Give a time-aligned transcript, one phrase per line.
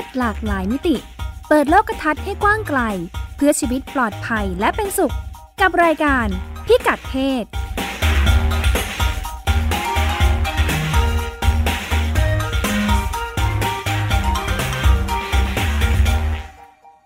[0.00, 0.96] ศหลากหลายมิติ
[1.48, 2.80] เปิดโลกทัศน์ให้กว้างไกล
[3.36, 5.14] เพื่อชีวิตปลอดภัยและเป็นสุข
[5.60, 6.26] กับรายการ
[6.66, 7.44] พิกัดเพศ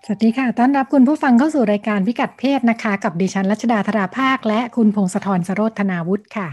[0.07, 6.49] สวัสดีค่ะ ต้อนรับคุณผู้ฟังเข้าสู่รายการพิกัดเพศนะคะ กับดิฉันรัชดาธราภาค และคุณพงศธรสโรธนาวุฒิค่ะ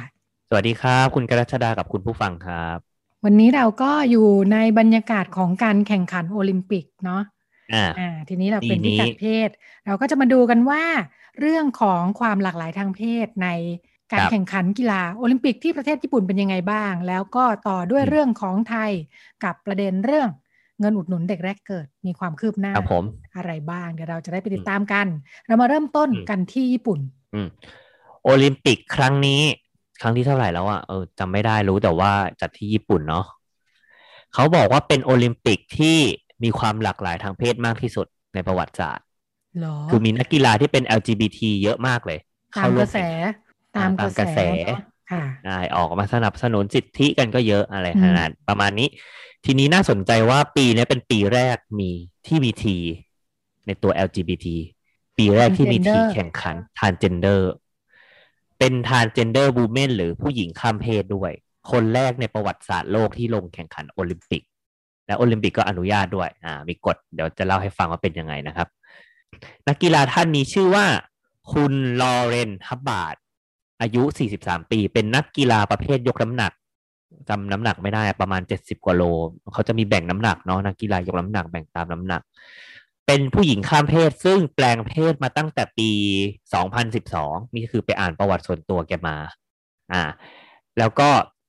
[0.49, 2.92] สวัสดีครับ คุณกรัชดากับคุณผู้ฟังครับ
[3.25, 7.23] วันนี้เราก็อยู่ในบรรยากาศของการแข่งขันโอลิมปิกเนาะ
[7.75, 9.49] อ่าอ่าทีนี้เราเป็นปีนี้พิกัดเพศ
[9.87, 10.83] เราก็จะมาดูกันว่า
[11.41, 13.49] เรื่องของความหลากหลายทางเพศใน
[14.13, 18.91] การแข่งขันกีฬาโอลิมปิกที่ประเทศญี่ปุ่นเป็นยังไงบ้าง แล้วก็ต่อด้วยเรื่องของไทย
[19.45, 20.29] กับประเด็นเรื่อง
[20.81, 23.05] เงินอุดหนุนเด็กแรกเกิดมีความคืบหน้าครับผม
[23.37, 25.07] อะไรบ้างเดี๋ยวเราจะได้ไปติดตามกัน
[25.47, 27.01] เรามาเริ่มต้นอืมกันที่ญี่ปุ่น
[27.35, 27.49] อืม
[28.25, 29.43] โอลิมปิกครั้งนี้
[30.03, 33.25] ครั้งที่เท่าไหร่แล้วอะเออจำไม่ได้รู้แต่ว่าจัดที่ญี่ปุ่นเนาะ
[34.35, 35.99] เขาบอกว่าเป็นโอลิมปิกที่
[36.43, 39.05] มีความหลากหลายทางเพศมากที่สุดในประวัติศาสตร์
[39.59, 42.19] เหรอคือมีนักกีฬาที่เป็น LGBT เยอะมากเลย
[42.57, 43.07] ตามเข้กร่วระแสแข่ง
[43.77, 44.79] ตามตามกกระระแสแสเนอะ
[45.11, 48.89] ค่ะได้ออกมาสนับสนุนสิทธิกันก็เยอะอะไรอืมขนาดประมาณนี้
[49.45, 51.91] ทีนี้น่าสนใจว่าปีนี้เป็นปีแรกมี
[52.27, 52.77] ที่มีที
[53.67, 54.47] ในตัว LGBT
[55.19, 57.53] ปีแรกที่มีที่แข่งขัน transgender
[58.65, 61.33] เป็น transgender woman หรือผู้หญิงข้ามเพศด้วย
[61.71, 64.43] คนแรกในประวัติศาสตร์โลกที่ลงแข่งขันโอลิมปิก
[65.07, 68.69] และโอลิมปิกก็อนุญาตด้วยอ่ามีกฎเดี๋ยวจะเล่าให้ฟังว่าเป็นยังไงนะครับ
[69.69, 70.87] นักกีฬาท่านนี้ชื่อว่า
[71.53, 73.17] คุณลอเรนฮับบาร์ด
[73.81, 74.03] อายุ
[74.37, 76.53] 43 ปี เป็นนักกีฬาประเภทยกน้ำหนัก
[77.29, 79.03] จำน้ำหนักไม่ได้ประมาณ 70 กว่าโล
[79.53, 82.23] เขาจะมีแบ่งน้ำหนักเนาะนักกีฬายกน้ำหนักแบ่งตามน้ำหนัก
[83.07, 85.91] เป็นผู้หญิงข้ามเพศ ซึ่งแปลงเพศมาตั้งแต่ปี
[86.73, 89.17] 2012 นี่คือไปอ่านประวัติส่วนตัวแกมา
[89.93, 90.03] อ่า
[90.79, 91.09] แล้วก็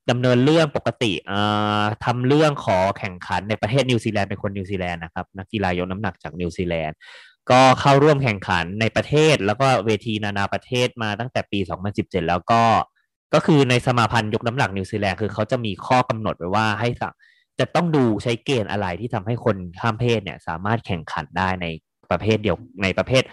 [0.10, 1.40] ดำเนินเรื่องปกติอ่
[1.82, 6.98] อทำเรื่องขอแข่งขันในประเทศนิวซีแลนด์เป็นคนนิวซีแลนด์นะครับ นักกีฬายกน้ำหนักจากนิวซีแลนด์
[7.52, 11.60] ก็เข้าร่วมแข่งขันในประเทศ แล้วก็เวทีนานาประเทศมาตั้งแต่ปี
[11.94, 12.62] 2017 แล้วก็
[13.34, 17.14] ก็คือในสมาพันธ์ยกน้ำหนักนิวซีแลนด์คือเขาจะมีข้อกำหนดไว้ว่าให้สัก
[17.60, 21.66] จะต้องดูใช้เกณฑ์อะไรที่ทำให้คนข้ามเพศเนี่ย สามารถแข่งขันได้ใน
[22.12, 23.24] ประเภทเดียวในประเภท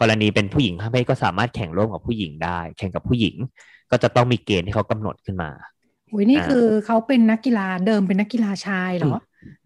[0.00, 3.36] กรณีเป็นผู้หญิงข้ามเพศก็สามารถแข่งร่วมกับผู้หญิงได้ แข่งกับผู้หญิง
[3.90, 5.50] ก็จะต้องมีเกณฑ์ที่เขากำหนดขึ้นมา
[6.12, 9.08] อุ้ยนี่อ่าคือเขาเป็นนักกีฬาเดิมเป็นนักกีฬาชายเหรอ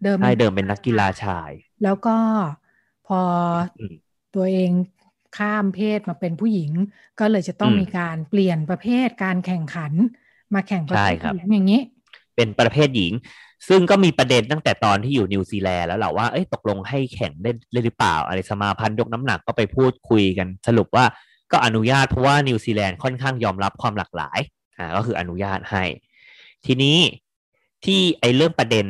[0.01, 2.11] เดิมใช่เดิมเป็นนักกีฬาชาย แล้วก็
[3.03, 3.15] พอ
[3.77, 4.71] อมตัวเอง
[5.33, 6.71] ข้ามเพศมาเป็นผู้หญิง
[7.17, 9.93] ก็เลยจะต้องอืมมีการเปลี่ยนประเภทการแข่งขัน
[10.53, 11.77] มาแข่งประใช่เภทครับหญิงอย่างนี้
[12.35, 13.13] เป็นประเภทหญิง
[13.67, 21.05] ซึ่งก็มีประเด็นตั้งแต่ตอนที่อยู่นิวซีแลนด์แล้วแหละว่าเอ้ยตกลงให้แข่งได้ได้หรือเปล่า อะไรสมาพันธ์ยกน้ำหนักก็ไปพูดคุยกันสรุปว่า
[21.51, 24.39] ก็อนุญาตเพราะว่านิวซีแลนด์ค่อนข้างยอมรับความหลากหลาย
[24.77, 25.83] อ่าก็คืออนุญาตให้
[26.65, 26.97] ทีนี้
[27.85, 28.87] ที่ไอ้เรื่องประเด็น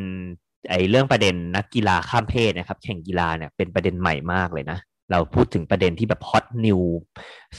[0.69, 4.80] ไอ้เรื่องประเด็นนักกีฬาข้ามเพศนะครับ แข่งกีฬาเนี่ยเป็นประเด็นใหม่มากเลยนะ
[5.12, 6.81] เราพูดถึงประเด็นที่แบบฮอตนิว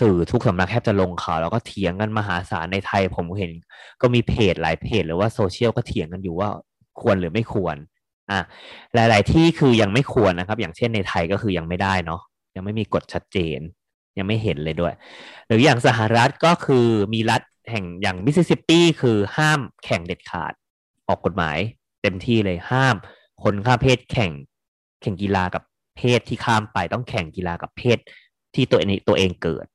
[0.01, 3.53] สื่อทุกสำนักแทบจะลงข่าวแล้วก็เถียงกันมหาศาลในไทยผมเห็น
[4.01, 6.49] ก็มีเพจหลายเพจหรือว่าโซเชียลก็เถียงกันอยู่ว่า
[7.03, 7.77] ควรหรือไม่ควร
[8.31, 8.41] อะ
[8.95, 12.21] หลาย ๆ ที่คือยังไม่ควรนะครับ อย่างเช่นในไทยก็คือยังไม่ได้เนาะ
[12.57, 13.61] ยังไม่มีกฎชัดเจน
[14.19, 14.95] ยังไม่เห็นเลยด้วย
[15.47, 20.53] หรืออย่างสหรัฐก็คือมีรัฐแห่งอย่างมิสซิสซิปปีคือห้ามแข่งเด็ดขาด
[21.09, 21.59] ออกกฎหมาย
[22.03, 22.97] เต็มที่เลยห้าม
[23.43, 24.33] คนข้ามเพศแข่ง
[25.03, 25.63] แข่งกีฬากับ
[25.97, 27.99] เพศที่ข้ามไปต้องแข่งกีฬากับเพศ
[28.55, 29.67] ที่ตัวเองตัวเองเกิด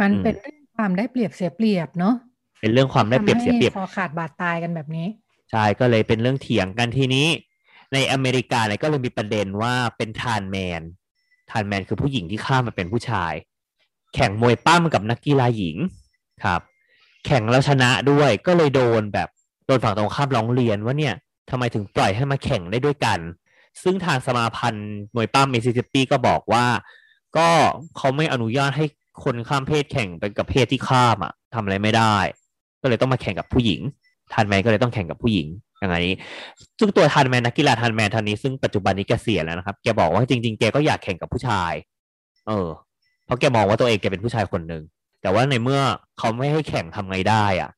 [0.00, 2.14] มันอืมเป็นเรื่องความได้เปรียบเสียเปรียบเนาะ
[2.60, 5.06] เป็นเรื่องความได้เปรียบเสียเปรียบทำให้คอขาดบาดตายกันแบบนี้
[5.50, 7.28] ใช่ก็เลยเป็นเรื่องเถียงกันทีนี้
[7.94, 10.82] ในอเมริกาเนี่ยก็เลยมีประเด็นว่าเป็นทานแมน
[11.50, 13.32] ทานแมนคือผู้หญิงที่ข้ามมาเป็นผู้ชาย
[14.14, 15.76] แข่งมวยปั้มกับนักกีฬาหญิง
[16.44, 16.60] ครับ
[17.26, 19.28] แข่งแล้วชนะด้วยก็เลยโดนแบบ
[19.66, 21.14] โดนฝั่งตรงข้ามร้องเรียนว่าเนี่ย
[21.50, 23.18] ทำไมถึงปล่อยให้มาแข่งได้ด้วยกัน
[23.82, 26.66] ซึ่งทางสมาพันธ์มวยปล้ำมิสซิสซิปปีก็บอกว่า
[27.36, 27.48] ก็
[27.96, 28.86] เขาไม่อนุญาตให้
[29.24, 32.16] คนข้ามเพศแข่งไปกับเพศที่ข้ามอะทำอะไรไม่ได้
[32.80, 33.80] ก็เลยต้องมาแข่งกับผู้หญิง
[34.32, 35.48] trans man ก็เลยต้องแข่งกับผู้หญิง
[35.78, 36.16] อย่างนี้
[36.78, 41.72] ซึ่งตัว trans man นักกีฬา trans man ท่านนี้ซึ่งปัจจุบันนี้แกเสียแล้วนะครับ แกบอกว่าจริง ๆ แกก็อยากแข่งกับผู้ชาย
[42.46, 42.68] เออ
[43.24, 44.82] เพราะแกมองว่าตัวเองแกเป็นผู้ชายคนหนึ่ง
[45.22, 45.80] แต่ว่าในเมื่อ
[46.18, 47.70] เขาไม่ให้แข่งทำไงได้อะ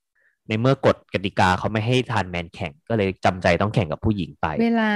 [0.48, 4.92] ในเมื่อกฎกติกาเขาไม่ให้ทันแมนแข่งก็เลยจำใจต้องแข่งกับผู้หญิงไป เวลา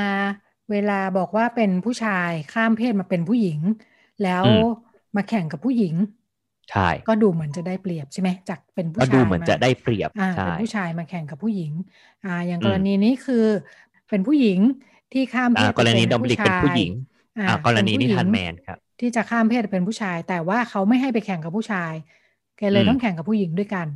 [0.72, 3.60] เวลาบอกว่าเป็นผู้ชายข้ามเพศมาเป็นผู้หญิง
[4.22, 4.64] แล้วอืม
[5.16, 5.94] มาแข่งกับผู้หญิง
[6.70, 11.72] ใช่ก็ดูเหมือนจะได้เปรียบใช่ไหมจากเป็นผู้ก็ชายดูเหมือนจะได้เปรียบอ่าใช่เป็นผู้ชายมาแข่งกับผู้หญิง
[12.22, 13.34] อ่าอย่างอืมกรณีนี้คือ
[14.08, 14.60] เป็นผู้หญิง
[15.12, 16.92] ที่ข้ามเพอ่าศกรณีไปดอมลิกเป็นผู้หญิง
[17.36, 21.92] อ่าอ่ากรณีเป็นี้ผู้หญิงทันแมนครับที่จะข้ามเพศเป็นผู้ชาย แต่ว่าเขาไม่ให้ไปแข่งกับผู้ชาย
[22.56, 23.88] แกเลยอืมต้องแข่งกับผู้หญิงด้วยกัน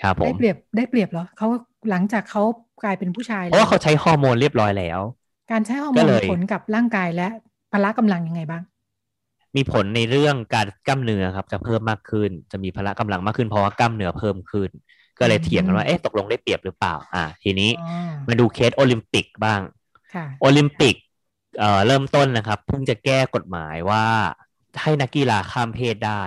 [0.00, 1.46] ครับผได้มเปรียบได้เปรียบเหรอเขา
[1.90, 2.42] หลังจากเขา
[2.82, 5.00] กลายเป็นผู้ชายเพแล้ราะวว่าเขาใช้ฮอร์โมนเรียบร้อยแล้ว
[5.50, 7.28] การใช้ฮอร์โมก็นเลมียผลกับร่างกายและ
[7.72, 8.62] พละกำลังยังไงบ้าง
[9.56, 14.70] มีผลในเรื่องการกล้ามเนื้อครับ จะเพิ่มมากขึ้น จะมีพละกำลังมากขึ้นเพราะว่ากล้ามเนื้อเพิ่มขึ้น
[15.18, 17.78] ก็เลยอืมเถียงกันว่าเอ๊ะตกลงได้เปรียบหรือเปล่า อ่า ทีนี้อ๋อ
[18.28, 19.60] มาดูเคสโอลิมปิกบ้าง
[20.12, 20.94] ค่ะโอลิมปิก
[21.58, 24.04] เอ่อเริ่มต้นนะครับเพิ่งจะแก้กฎหมายว่า
[24.82, 26.22] ให้นักกีฬาข้ามเพศได้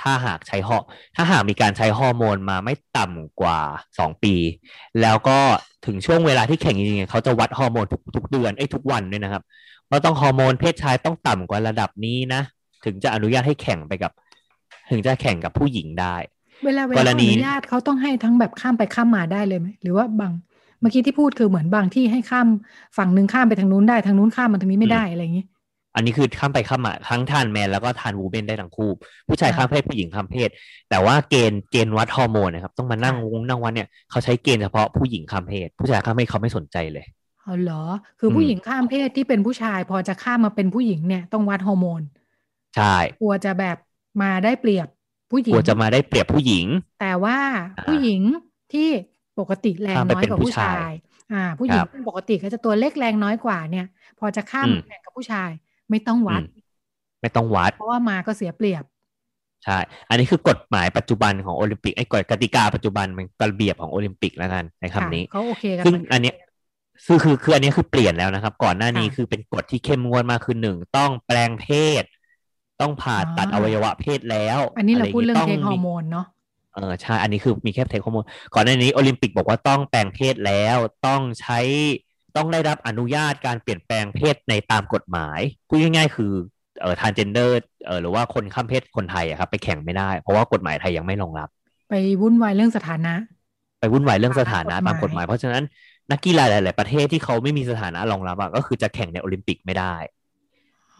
[0.00, 0.86] ถ้าหากใช้ฮอร์
[1.16, 3.60] ถ้าหากมีการใช้ฮอร์โมนมาไม่ต่ำกว่า
[3.98, 4.34] สองปี
[5.00, 5.38] แล้วก็
[5.86, 9.42] ถึงช่วงเวลาที่แข่งจริงๆเขาจะวัดฮอร์โมนทุกทุกเดือนไอ้ยทุกวันด้วยนะครับ
[9.90, 12.42] ว่าต้องฮอร์โมนเพศชายต้องต่ำกว่าระดับนี้นะ
[12.84, 14.12] ถึงจะอนุญาตให้แข่งไปกับ
[14.90, 16.16] ถึงจะแข่งกับผู้หญิงได้
[16.64, 20.32] เวลาเวลากรเขาณีอนุญาตเขาต้องให้ทั้งแบบข้ามไปข้ามมาได้เลยไหมหรือว่าบาง
[20.80, 22.48] เมื่อกี้ที่พูดคือเหมือนบางที่ให้ข้าม
[22.98, 25.44] ฝั่งหนึ่งข้ามไปทางนู้นได้ทางนู้นข้ามมาทางนี้ไม่ได้อะไรอย่างนี้
[25.94, 28.90] อันนี้คือข้ามไปข้ามมาทั้งทานแมนแล้วก็ทานวูเมนได้ทั้งคู่
[29.28, 30.48] ผู้ชายอ่าข้ามเพศผู้หญิงข้ามเพศ
[30.90, 37.06] แต่ว่าเกณฑ์เกณฑ์วัดฮอร์โมนนะครับต้องมานั่งค่ะวงนั่งวัดเนี่ยเขาใช้เกณฑ์เฉพาะผู้หญิงข้ามเพศ ผู้ชายข้ามเพศเขาไม่สนใจเลย
[37.46, 37.82] อ๋อเหรอ
[38.20, 42.02] คืออมผู้หญิงข้ามเพศที่เป็นผู้ชาย พอจะข้ามมาเป็นผู้หญิงเนี่ยต้องวัดฮอร์โมน
[42.76, 43.76] ใช่ กลัวจะแบบ
[44.22, 44.88] มาได้เปรียบ
[45.30, 46.66] ผู้หญิกงลัวจะมาได้เปรียบผู้หญิง
[47.00, 47.38] แต่ว่า
[47.78, 48.20] อ่าผู้หญิง
[48.72, 48.88] ที่
[49.40, 50.90] ปกติแรงข้ามไปน้อยเป็นกว่าผู้ผู้ชาชายย
[51.32, 53.86] อ่า ผู้หญิงครับซึ่งปกติก็จะตัวเล็กแรงน้อยกว่าเนี่ย
[54.18, 55.50] พอจะข้ามอืมแข่งกับผู้ชาย
[55.90, 56.60] ไม่ต้องวัดอืม
[57.20, 58.84] ไม่ต้องวัด เพราะว่ามาก็เสียเปรียบ
[59.64, 59.78] ใช่
[60.08, 66.34] อันนี้คือกฎหมายปัจจุบันของโอลิมปิกไอ้กฎกติกาปัจจุบันมันระเบียบของโอลิมปิกแล้วกันในคำนี้ค่ะเขาโอเคกันซึ่งเหมืกัอันเนี้ย
[67.06, 71.66] คือคือคืออันนี้คือเปลี่ยนแล้วนะครับ ก่อนหน้านี้ค่ะคือเป็นกฎที่เข้มงวดมากคือหนึ่งต้องแปลงเพ
[72.02, 72.04] ศ
[72.80, 76.26] ต้องผ่าตัดอ๋ออวัยวะเพศแล้ว อันนี้เราะไย่พูดเรื่องต้เทคฮอมีร์โมนเนาะ
[76.74, 78.24] เออใช่อันนี้คือมีแค่เทคฮอร์โมน
[78.54, 80.76] ก่อนหน้านี้โอลิมปิกบอกว่าต้องแปลงเพศแล้ว
[81.06, 81.60] ต้องใช้
[82.36, 86.32] ต้องได้รับอนุญาตการเปลี่ยนแปลงเพศในตามกฎหมายพูดง่ายๆ คือ
[86.80, 87.54] เอ่อทานเจนเดอร์
[87.86, 91.48] เอ่อหรือว่าคนข้ามเพศคนไทยอะครับไปแข่งไม่ได้ เพราะว่ากฎหมายไทยยังไม่รองรับ
[91.88, 93.14] ไปวุ่นวายเรื่องสถานะ
[93.78, 95.64] ไปวุ่นวายเรื่องสถานะตามตามกกฎฎหมามหายยเพราะฉะนั้น
[96.10, 99.94] นักกีฬาหลาย ๆ ประเทศที่เขาไม่มีสถานะรองรับอะก็คือจะแข่งในโอลิมปิกไม่ได้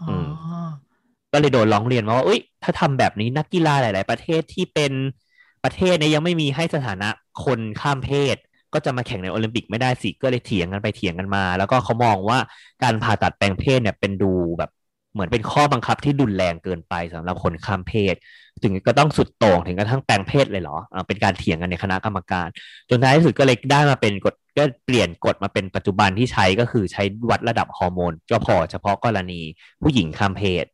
[0.00, 0.10] อ๋ออ
[1.32, 4.92] ก็เลยโดนร้องเรียนมาว่าเอ้ย ถ้าทำแบบนี้นักกีฬาหลาย ๆ ประเทศที่เป็น
[5.64, 7.08] ประเทศเนี่ยยังไม่มีให้สถานะ
[7.44, 8.36] คนข้ามเพศ
[8.74, 12.38] ก็จะมาแข่งในโอลิมปิกไม่ได้สิก็เลยเถียงกันไปเถียงกันมา แล้วก็เขามองว่า
[12.82, 14.70] การผ่าตัดแปลงเพศเนี่ยเป็นดูแบบ
[15.12, 18.14] เหมือนเป็นข้อบังคับที่รุนแรงเกินไปสำหรับคนข้ามเพศ
[18.62, 22.48] ถึงก็ต้องสุดโต่งถึงกระทั่งแปลงเพศเลยเหรออ่าเป็นการเถียงกันในคณะกรรมการ
[22.90, 29.41] จนท้ายที่สุดก็เลยได้มาเป็นกฎ ก็เปลี่ยนกฎมาเป็นปัจจุบันที่ใช้ก็คือใช้วัดระดับฮอร์โมนก็พอเฉพาะกรณี
[29.82, 30.67] ผู้หญิงข้ามเพศ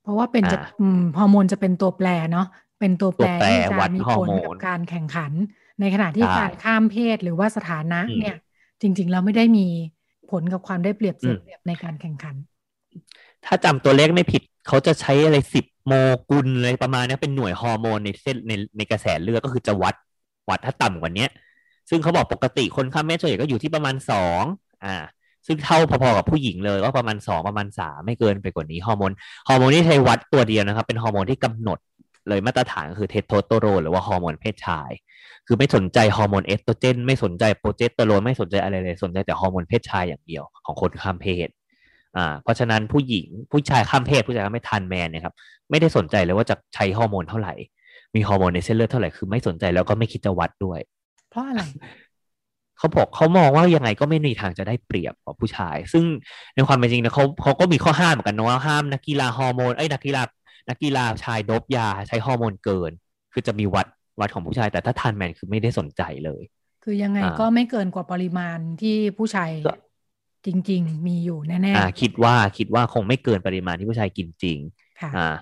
[0.00, 2.42] เพราะว่าเป็นจะอ่าอืมฮอร์โมนจะเป็นตัวแปรเนาะ
[2.78, 5.32] เป็นตัวแปรตัวแปรที่จะวัดมีฮอผร์ลโมนกับการแข่งขัน
[5.78, 8.32] ในขณะที่ใช่การข้ามเพศหรือว่าสถานะอืมเนี่ย
[8.82, 9.60] จริง ๆ แล้วไม่ได้มี
[10.26, 12.36] ผลกับความได้เปรียบเสียอืมเปรียบในการแข่งขัน
[13.44, 15.92] ถ้าจำตัวเลขไม่ผิดเขาจะใช้อะไรสิบโม
[16.28, 19.94] กุลอะไรประมาณเนี้ยเป็นหน่วยฮอร์โมนในเส้นในในกระแสเลือดก็คือจะวัด
[20.48, 21.28] วัดถ้าต่ำกว่าเนี้ย
[21.90, 24.42] ซึ่งเขาบอกปกติคนข้ามเพศส่วนใหญ่ก็อยู่ที่ประมาณสอง
[24.84, 24.96] อ่า
[25.46, 29.12] ซึ่งเท่าพอๆกับผู้หญิงเลยก็ประมาณสองประมาณสามไม่เกินไปกว่านี้ฮอร์โมน
[29.48, 31.78] ฮอร์โมนที่ใช้วัดตัวเดียวนะครับ เป็นฮอร์โมนที่กำหนด
[32.28, 34.90] เลยมาตรฐานก็คือเทสโทสเตอโรนหรือว่าฮอร์โมนเพศชาย
[35.46, 41.48] คือไม่สนใจฮอร์โมน estrogen ไม่สนใจ progesterone ไม่สนใจอะไรเลยสนใจแต่ฮอร์โมนเพศชายอย่างเดียวของคนข้ามเพศ
[42.16, 45.34] อ่าเพราะฉะนั้นผู้หญิงผู้ชายข้ามเพศผู้ชายข้ามเพศ trans man เนี่ยครับ
[45.70, 47.54] ไม่ได้สนใจเลยว่าจะใช้ฮอร์โมนเท่าไหร่
[48.14, 50.80] มีฮอร์โมนในเส้นเลือดเท่าไหร่คือไม่สนใจแล้วก็ไม่คิดจะวัดด้วย
[51.34, 51.62] เพราะอะไร
[52.78, 56.04] เขาบอกเขามองว่ายังไงก็ไม่มีทางจะได้เปรียบกว่าผู้ชาย ซึ่ง
[56.54, 60.22] ในความเป็นจริงนะเขาเขาก็มีข้อห้ามเหมือนกันนะว่าห้ามนักกีฬาฮอร์โมนไอ้ยนักกีฬา
[60.68, 62.92] นักกีฬาชายโดบยาใช้ฮอร์โมนเกิน
[63.32, 63.86] คือจะมีวัด
[64.20, 66.42] วัดของผู้ชาย แต่ถ้าทันแมนคือไม่ได้สนใจเลย
[66.84, 69.72] คือยังไงอ่าก็ไม่เกินกว่าปริมาณที่ผู้ชายก็
[70.46, 75.34] จริง ๆ มีอยู่แน่อ่าคิดว่าคิดว่าคงไม่เกินปริมาณที่ผู้ชายกินจริงๆค่ะอ่า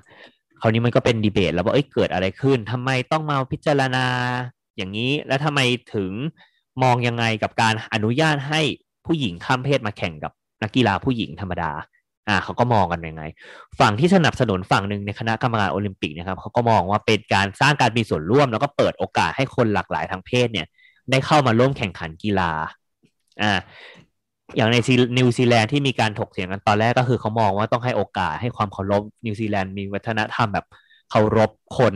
[0.60, 4.06] คราวนี้มันก็เป็นดีเบต แล้วว่าเอ้ยเกิดอะไรขึ้นทำไมต้องมาพิจารณา
[4.76, 5.60] อย่างนี้แล้วทำไม
[5.94, 6.12] ถึง
[6.82, 8.60] มองยังไงกับการอนุญาตให้
[9.06, 11.72] ผู้หญิงข้ามเพศมาแข่งกับนักกีฬาผู้หญิงธรรมดา
[12.28, 13.22] อ่าเขาก็มองกันยังไง
[13.80, 20.66] ฝั่งที่สนับสนุนฝั่งหนึ่งในคณะกรรมการโอลิมปิกนะครับเขาก็มองว่าเป็นการสร้างการมีส่วนร่วม แล้วก็เปิดโอกาสให้คนหลากหลายทางเพศเนี่ย
[21.10, 22.50] ได้เข้ามาร่วมแข่งขันกีฬา
[23.42, 23.58] อ่า
[24.56, 24.76] อย่างใน
[25.18, 30.66] นิวซีแลนด์ที่มีการถกเถียงกันตอนแรกก็คือเขามองว่าต้องให้โอกาสให้ความเคารพนิวซีแลนด์มีวัฒนธรรมแบบ
[31.10, 31.94] เคารพคน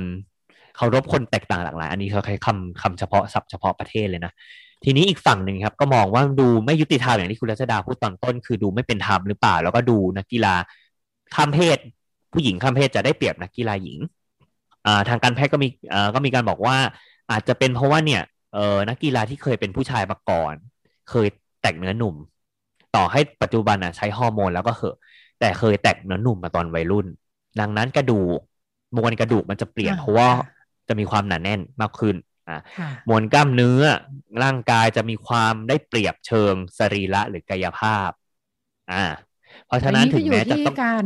[0.76, 4.32] เคารพคนแตกต่างหลากหลาย อันนี้เขาใช้คำคำเฉพาะศัพท์เฉพาะประเทศเลยนะ
[4.84, 10.54] ทีนี้อีกฝั่งหนึ่งครับ ก็มองว่าดูไม่ยุติธรรมอย่างที่คุณรัชดาพูดตอนต้น คือดูไม่เป็นธรรมหรือเปล่า แล้วก็ดูนักกีฬา
[11.34, 11.78] ข้ามเพศ
[12.32, 13.98] ผู้หญิงข้ามเพศจะได้เปรียบนักกีฬาหญิง
[15.08, 15.68] ทางการแพทย์ก็มี
[16.14, 16.76] ก็มีการบอกว่า
[17.30, 18.22] อาจจะเป็นเพราะว่าเนี่ย
[18.54, 20.54] เออนักกีฬาที่เคยเป็นผู้ชายมาก่อน
[21.10, 21.28] เคย
[21.62, 22.14] แตกเนื้อหนุ่ม
[22.96, 24.96] ต่อให้ปัจจุบันอะใช้ฮอร์โมนแล้วก็เหอะ
[25.40, 27.06] แต่เคยแตกเนื้อหนุ่มมาตอนวัยรุ่น
[27.60, 28.38] ดังนั้นกระดูก
[28.96, 30.28] มวลกระดูกมันจะเปลี่ยนเพราะว่า
[30.88, 32.16] จะมีความหนาแน่นมากขึ้น
[32.48, 33.82] อ่าค่ะมวลกล้ามเนื้อ
[34.42, 38.10] ร่างกายจะมีความได้เปรียบเชิงสรีระหรือกายภาพ
[38.92, 39.04] อ่า
[39.66, 41.04] เพราะฉะนั้นถึงแม้จะต้องการ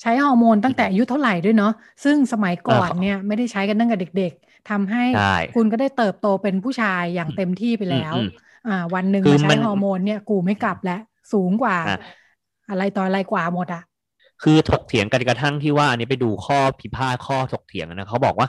[0.00, 1.72] ใช้ฮอร์โมนตั้งแต่อายุเท่าไหร่ด้วยเนาะ
[2.04, 5.04] ซึ่งสมัยก่อนเนี่ยไม่ได้ใช้กันตั้งแต่เด็ก ๆทำให้
[5.54, 8.14] คุณก็ได้เติบโตเป็นผู้ชายอย่างเต็มที่ไปแล้ว
[8.68, 11.00] อ่าวันหนึ่งมาใช้ฮอร์โมนเนี่ยกูไม่กลับแล้ว
[11.32, 11.76] สูงกว่า
[12.70, 13.82] อะไรต่ออะไรกว่าหมดอะ
[14.42, 18.48] คือถกเถียงกันกระทั่งที่ว่าอันนี้ไปดูข้อพิพาทข้อถกเถียงนะเขาบอกว่า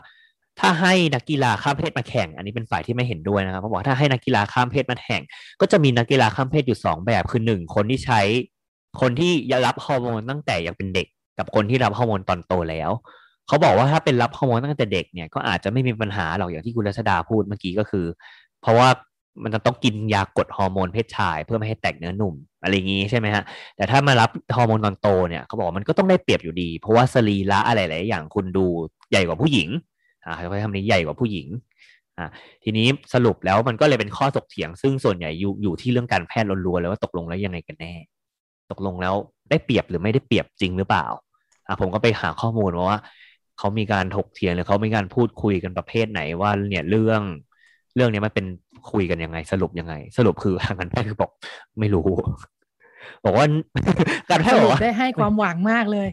[0.60, 5.22] ถ้าให้นักกีฬาข้ามเพศมาแข่ง อันนี้เป็นฝ่ายที่ไม่เห็นด้วยนะครับเขาบอกถ้าให้นักกีฬาข้ามเพศมาแข่ง
[5.62, 8.22] ก็จะมีนักกีฬาข้ามเพศอยู่สองแบบคือหนึ่งคนที่ใช้
[9.02, 9.32] คนที่
[9.66, 11.08] รับฮอร์โมนตั้งแต่ยังเป็นเด็ก
[11.38, 12.92] กับคนที่รับฮอร์โมนตอนโตแล้ว
[13.48, 18.06] เขาบอกว่าถ้าเป็นรับฮอร์โมนตั้งแต่เด็กเนี่ยก็อาจจะไม่มีปัญหาหรอกอย่างที่คุณรัชดาพูดเมื่อกี้ก็คือ
[18.62, 18.90] เพราะว่า
[19.44, 23.44] มันจะต้องกินยากดฮอร์โมนเพศชาย เพื่อไม่ให้แตกเนื้อหนุ่มอะไรอย่างนี้ใช่ไหมฮะ
[23.76, 28.66] แต่ถ้ามารับฮอร์โมนตอนโตเนี่ยเขาบอกมันก็ต้องได้เปรียบอยู่ดี เพราะว่าสรีระอะไรหลายอย่างคุณดู
[29.10, 29.70] ใหญ่กว่าผู้หญิง
[30.26, 31.48] อ่าเขาทำนี้ใหญ่กว่าผู้หญิง
[32.18, 32.26] อ่า
[32.64, 37.94] ทีนี้สรุปแล้วมันก็เลยเป็นข้อตกเถียง ซึ่งส่วนใหญ่อยู่อยู่ที่เรื่องการแพทย์ล้วนๆเลยว่าตกลงแล้วยังไงกันแน่
[38.72, 39.14] ตกลงแล้ว
[39.50, 41.06] ได้เปรียบหรือไม่ได้เปรียบจริงหรือเปล่า
[41.68, 43.00] อ่าผมก็ไปหาข้อมูลว่า
[43.58, 47.22] เขามีการถกเถียงหรือเขามีการพูดคุยกันประเภทไหนว่าเนี่ยเรื่อง
[47.96, 48.46] เรื่องนี้มันเป็น
[48.92, 51.32] คุยกันยังไง สรุปยังไง สรุปคือทางการแพทย์คือบอก
[51.80, 52.08] ไม่รู้
[53.26, 53.46] บอกว่า
[54.30, 56.08] การแพทย์บอกได้ให้ความหวังมากเลย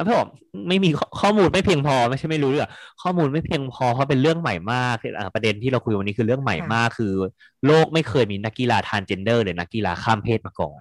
[0.00, 0.28] แล้วพี่บอก
[0.68, 0.88] ไม่มี
[1.20, 2.70] ข้อมูลไม่เพียงพอไม่ใช่ไม่รู้เรื่อง
[3.02, 4.94] ข้อมูลไม่เพียงพอเพราะเป็นเรื่องใหม่มาก
[5.34, 7.12] ประเด็นที่เราคุยวันนี้คือเรื่องใหม่มากคือ
[7.66, 10.78] โลกไม่เคยมีนักกีฬาทานเจนเดอร์หรือนักกีฬาข้ามเพศมาก่อน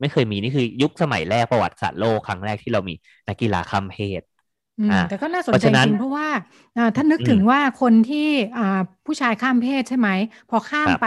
[0.00, 2.94] ไม่เคยมีนี่คือยุคสมัยแรกประวัติศาสตร์โลกครั้งแรกที่เรามี
[3.28, 4.20] นักกีฬาข้ามเพศ
[5.08, 6.28] แต่ก็น่าสนใจจริงเพราะว่า
[6.96, 8.28] ท่านนึกถึงว่าคนที่
[9.06, 10.08] ผู้ชายข้ามเพศใช่ไหม
[10.50, 11.06] พอข้ามไป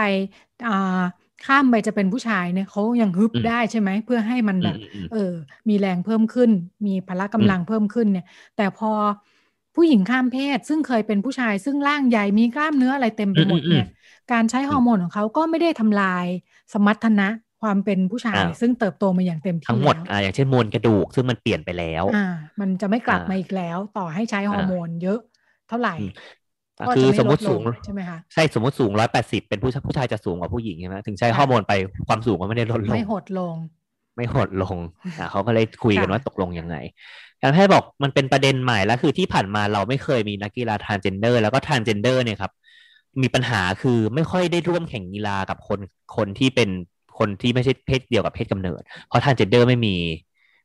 [1.46, 4.76] ข้ามไปจะเป็นผู้ชายเนี่ยเขายังฮึบได้ใช่ไหมเพื่อให้มันแบบ
[5.12, 5.32] เออ
[5.68, 6.50] มีแรงเพิ่มขึ้น
[6.86, 8.90] มีพละกำลังเพิ่มขึ้นเนี่ย แต่พอ
[9.74, 13.86] ผู้หญิงข้ามเพศ ซึ่งเคยเป็นผู้ชายซึ่งร่างใหญ่มีกล้ามเนื้ออะไรเต็มไปหมดเนี่ย
[14.32, 16.26] การใช้ฮอร์โมนของเขาก็ไม่ได้ทำลาย
[16.72, 17.28] สมรรถนะ
[17.62, 22.26] ความเป็นผู้ชายซึ่งเติบโตมาอย่างเต็มที่ทั้งหมดอ่าอย่างเช่นมวลกระดูกซึ่งมันเปลี่ยนไปแล้ว อ่า
[22.60, 25.20] มันจะไม่กลับมาอีกแล้ว ต่อให้ใช้ฮอร์โมนเยอะ
[25.68, 25.96] เท่าไหร่
[26.96, 31.72] คือสมมติสูงใช่ไหมคะใช่สมมติสูงร้อยแปดสิบเป็นผู้ผู้ชายจะสูงกว่าผู้หญิงใช่ไหมถึงใช้ฮอร์โมนไป
[32.08, 33.56] ความสูงก็ไม่ได้ลดลง ไม่หดลง
[34.16, 34.78] ไม่หดลง
[35.18, 36.76] อ่าเขาก็เลยคุยกันว่าตกลงยังไง
[37.42, 42.52] การแพทย์บอกมันเป็นประเด็นใหม่แล้วคือที่ผ่านมาเราไม่เคยมีนักกีฬา transgender แล้วก็ transgender เนี่ยครับ
[43.22, 45.80] มีปัญหาคือไม่ค่อยได้ร่วมแข่งกีฬากับคน
[46.16, 46.68] คนที่เป็น
[47.18, 49.94] คนที่ไม่ใช่เพศเดียวกับเพศกำเนิด เพราะทานเจนเดอร์ไม่มี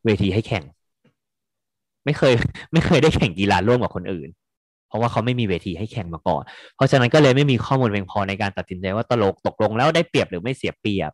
[0.05, 0.63] เวทีให้แข่ง
[2.05, 2.33] ไม่เคย
[2.73, 4.29] ไม่เคยได้แข่งกีฬาร่วมกับคนอื่น
[4.89, 6.43] เพราะว่าเขาไม่มีเวทีให้แข่งมาก่อน
[6.75, 11.11] เพราะฉะนั้นก็เลยไม่มีข้อมูลเพียงพอในการตัดสินใจว่าตลกตกลงแล้วได้เปรียบหรือไม่เสียเปรียบ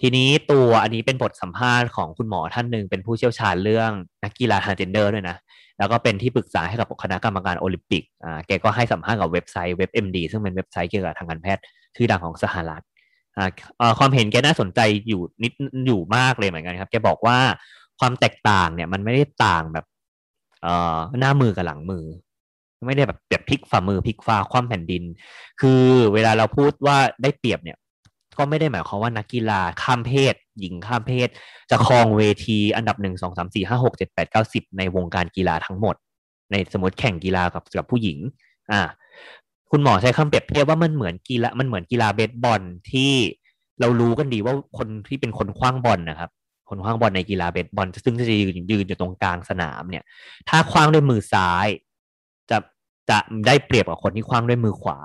[0.00, 3.90] ทีนี้ตัวอันนี้เป็นบทสัมภาษณ์ของคุณหมอท่านหนึ่งเป็นผู้เชี่ยวชาญเรื่อง
[4.24, 5.36] นักกีฬาทางเจนเดอร์ด้วยนะ
[5.78, 11.62] แล้วก็เป็นที่ปรึกษาให้กับคณะกรรมการโอลิมปิกอ่าแกก็ให้สัมภาษณ์กับเว็บไซต์เว็บ MD ซึ่งเป็นเว็บไซต์เกี่ยวกับทางการแพทย์
[11.96, 12.82] ชื่อดังของสหรัฐ
[13.38, 15.52] อ่าความเห็นแกน่าสนใจอยู่นิด
[15.86, 17.38] อยู่มากเลยเหมือนกันครับแกบอกว่า
[18.00, 19.86] ความแตกต่างเนี่ยมันไม่ได้ต่างแบบ
[20.62, 22.04] เอ่อหน้ามือกับหลังมือ
[22.86, 25.02] ไม่ได้แบบแบบพลิกฝ่ามือพลิกฟ้าคว่ำแผ่นดิน
[25.60, 25.82] คือ
[26.14, 27.78] เวลาเราพูดว่าได้เปรียบเนี่ย
[28.38, 31.28] ก็ไม่ได้หมายความว่านักกีฬาข้ามเพศ หญิงข้ามเพศ
[31.70, 35.96] จะครองเวทีอันดับหนึ่งสองสามสี่ห้าหกเจ็ดแปดเก้าสิบในวงการกีฬาทั้งหมด
[36.50, 38.18] ในสมมติแข่งกีฬากับกับผู้หญิง
[38.72, 38.80] อ่า
[39.70, 42.62] คุณหมอใช้คำเปรียบเทียบว่ามันเหมือนกีฬามันเหมือนกีฬาเบสบอล
[42.92, 43.12] ที่
[43.80, 46.30] เรารู้กันดีว่าคนที่เป็นคนคว้างบอลนะครับ
[46.68, 50.04] คนคว้างบอลในกีฬาเบสบอลซึ่งจะยืนยืนอยู่ตรงกลางสนามเนี่ย
[50.48, 51.66] ถ้าคว้างด้วยมือซ้าย
[52.50, 52.58] จะ
[53.10, 54.98] จะได้เปรียบกับคนที่คว้างด้วยมือขวา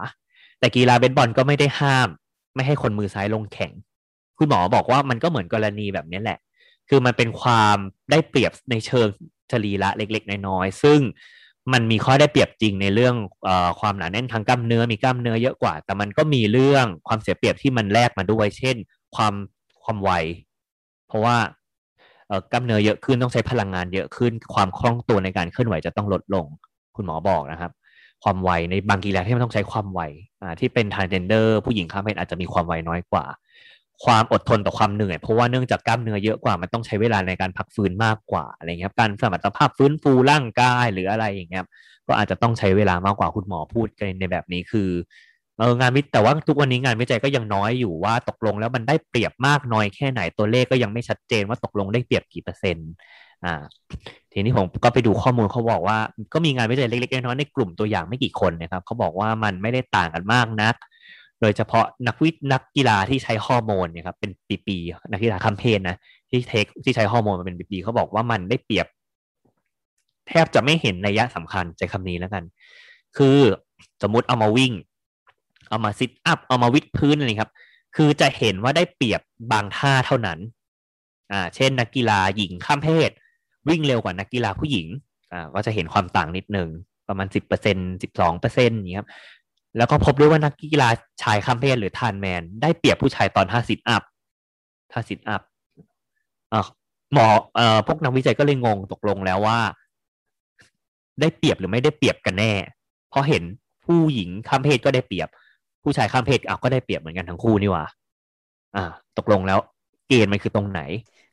[0.60, 2.08] แต่กีฬาเบสบอลก็ไม่ได้ห้าม
[2.56, 3.72] ไม่ให้คนมือซ้ายลงแข่ง
[4.38, 6.39] คุณหมอบอกว่ามันก็เหมือนกรณีแบบนี้แหละ
[6.89, 7.77] คือมันเป็นความ
[8.12, 9.08] ได้เปรียบในเชิง
[9.51, 11.00] ชลีละเล็ก ๆ น้อยๆซึ่ง
[11.74, 13.15] มันมีข้อได้เปรียบจริงในเรื่อง
[13.48, 18.75] อความหนาแน่นทางกล้ามเนื้อมีกล้ามเนื้อเยอะกว่า แต่มันก็มีเรื่องความเสียเปรียบที่มันแลกมาด้วย เช่น
[19.15, 19.34] ความ
[19.84, 20.12] ความไว
[21.08, 21.38] เพราะว่า
[22.51, 26.46] กล้ามเนื้อเยอะขึ้นต้องใช้พลังงานเยอะขึ้น ความคล่องตัวในการเคลื่อนไหวจะต้องลดลง
[26.97, 27.71] คุณหมอบอกนะครับ
[28.23, 30.01] ความไวในบางกีฬาที่มันต้องใช้ความไว
[30.59, 33.25] ที่เป็นทานเจนเดอร์ผู้หญิงข้ามเพศอาจจะมีความไวน้อยกว่า
[34.05, 41.65] ความอดทนต่อความเหนื่อย เพราะว่าเนื่องจากกล้ามเนื้อเยอะกว่ามันต้องใช้เวลาในการพักฟื้นมากกว่าอะไรเงี้ยการสมรรถภาพฟื้นฟูร่างกายหรืออะไรอย่างเงี้ย
[42.07, 44.89] ก็อาจจะต้องใช้เวลามากกว่าคุณหมอพูดกันในแบบนี้คือ
[45.59, 52.89] เอองานวิแต่ว่าทุกวันนี้งานวิจัยก็ยังน้อยอยู่ว่าตกลงแล้วมันได้เปรียบมากน้อยแค่ไหนตัวเลขก็ยังไม่ชัดเจนว่าตกลงได้เปรียบกี่เปอร์เซ็นต์
[53.45, 53.63] อ่า
[54.38, 55.98] ทีนี้ผมก็ไปดูข้อมูลเขาบอกว่า
[56.34, 60.75] ก็มีงานวิจัยเล็กๆน้อยๆในกลุ่มตัวอย่างไม่กี่คนนะครับเขาบอกว่ามันไม่ได้ต่างกันมากนัก
[61.41, 64.32] โดยเฉพาะนักวิทนักกีฬาที่ใช้ฮอร์โมนเนี่ยครับเป็น
[64.67, 65.98] ปีๆนักกีฬาข้ามเพศนะ
[66.29, 68.88] ที่ take ที่ใช้ฮอร์โมนมาเป็นปีๆเขาบอกว่ามันได้เปรียบ
[70.27, 72.44] แทบจะไม่เห็นนัยะสำคัญใจคำนี้แล้วกัน
[73.17, 73.38] คือ
[74.01, 74.74] สมมติเอามาวิ่ง
[75.70, 77.53] เอามาซิทอัพเอามาวิดพื้นอะไรครับ
[77.96, 80.39] คือจะเห็นว่าได้เปรียบบางท่าเท่านั้น
[81.32, 83.12] อ่าเช่น นักกีฬาหญิงข้ามเพศ
[83.69, 84.88] วิ่งเร็วกว่านักกีฬาผู้หญิง
[85.31, 86.69] อ่าก็จะเห็นความต่างนิดหนึ่ง
[87.07, 89.09] ประมาณสิบเปอร์เซ็นสิบสองเปอร์เซ็นต์นี้ครับ
[89.77, 90.89] แล้วก็พบด้วยว่านักกีฬา
[91.21, 94.03] ชายข้ามเพศหรือทานแมน ได้เปรียบผู้ชายตอนห้าสิบอัพ
[94.93, 95.41] ห้าสิบอัพ
[96.53, 96.65] อ่า
[97.13, 99.59] หมอเอ่อพวกนักวิจัยก็เลยงงตกลงแล้วว่า
[101.21, 102.53] ได้เปรียบหรือไม่ได้เปรียบกันแน่
[103.09, 103.43] เพราะเห็น
[103.86, 105.29] ผู้หญิงข้ามเพศก็ได้เปรียบ
[105.83, 107.86] ผู้ชายข้ามเพศอ้าวก็ได้เปรียบเหมือนกันทั้งคู่นี่หว่า
[108.75, 109.59] อ่า ตกลงแล้ว
[110.07, 110.81] เกณฑ์มันคือตรงไหน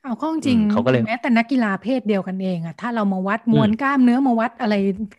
[0.05, 4.75] เอาข้อจริงเขาก็เลยแม้แต่นักกีฬาเพศเดียวกันเองอะถ้าเรามาวัดมวลกล้ามเนื้อมาวัดอะไร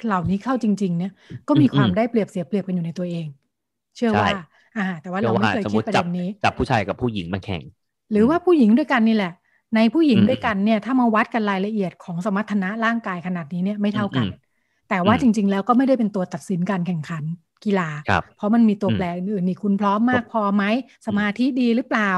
[0.06, 1.12] เหล่านี้เข้าจริง ๆ เนี่ย
[1.48, 3.28] ก็มีความได้เปรียบเสียเปรียบกันอยู่ในตัวเอง
[3.96, 4.32] เชื่อว่า
[4.78, 7.64] อ่า แต่ว่าเราไม่เคยสมคิมดติประจัเด็นนี้จับผู้ชายกับผู้หญิงมาแข่ง
[8.12, 9.34] หรือว่าผู้หญิงด้วยกันนี่แหละ
[9.76, 14.30] ในผู้หญิงอืมด้วยกันเนี่ย ถ้ามาวัดกันรายละเอียดของสมรรถนะร่างกายขนาดนี้เนี่ยไม่เท่ากันอืม
[14.90, 17.24] แต่ว่าอืมจริง ๆ แล้วก็ไม่ได้เป็นตัวตัดสินการแข่งขัน
[17.66, 20.64] กีฬาครับเพราะมันมีตัวอืมแปรอื่นๆนี่คุณพร้อมมากพอไหม
[21.08, 22.12] สมาธิดีหรือเปล่า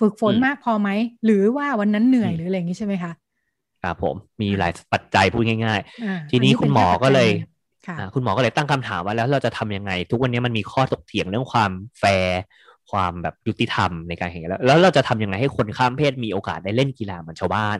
[0.00, 0.88] ฝึกฝนอืมมากพอไหม
[1.24, 3.12] หรือว่าวันนั้นเหนื่อยอืมหรืออะไรอย่างนี้ใช่ไหมคะ
[3.82, 7.30] ครับผมมีหลายปัจจัยพูดง่ายอ่าๆทีนี้อัคุณหมอก็เลย
[7.86, 12.40] ค่ะอ่าคุณหมอก็เลยตั้งคำถามว่าแล้วเราจะทำยังไง ทุกวันนี้มันมีข้อถกเถียงเรื่องความแฟร์
[12.90, 17.76] ความแบบยุติธรรมในการแข่งขันแล้วแล้วเราจะทำยังไงให้คนข้ามเพศมีโอกาสได้เล่นกีฬาเหมือนชาวบ้าน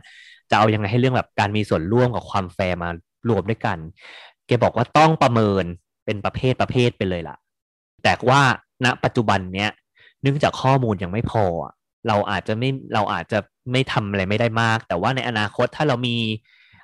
[0.50, 2.88] จะเอายังไงให้เรื่องแบบการมีส่วนร่วมกับความแฟร์มา
[3.28, 3.78] รวมด้วยกัน
[4.46, 5.64] แกบอกว่าต้องประเมิน
[6.04, 7.36] เป็นประเภทประเภทไปเลยล่ะ
[8.02, 8.40] แต่ว่า
[8.84, 9.70] ณปัจจุบันเนี้ย
[10.22, 11.72] เนื่องจากข้อมูลยังไม่พออะ
[12.08, 13.38] เราอาจจะไม่เราอาจจะ
[13.72, 16.16] ไม่ทำอะไรไม่ได้มาก แต่ว่าในอนาคตถ้าเรามี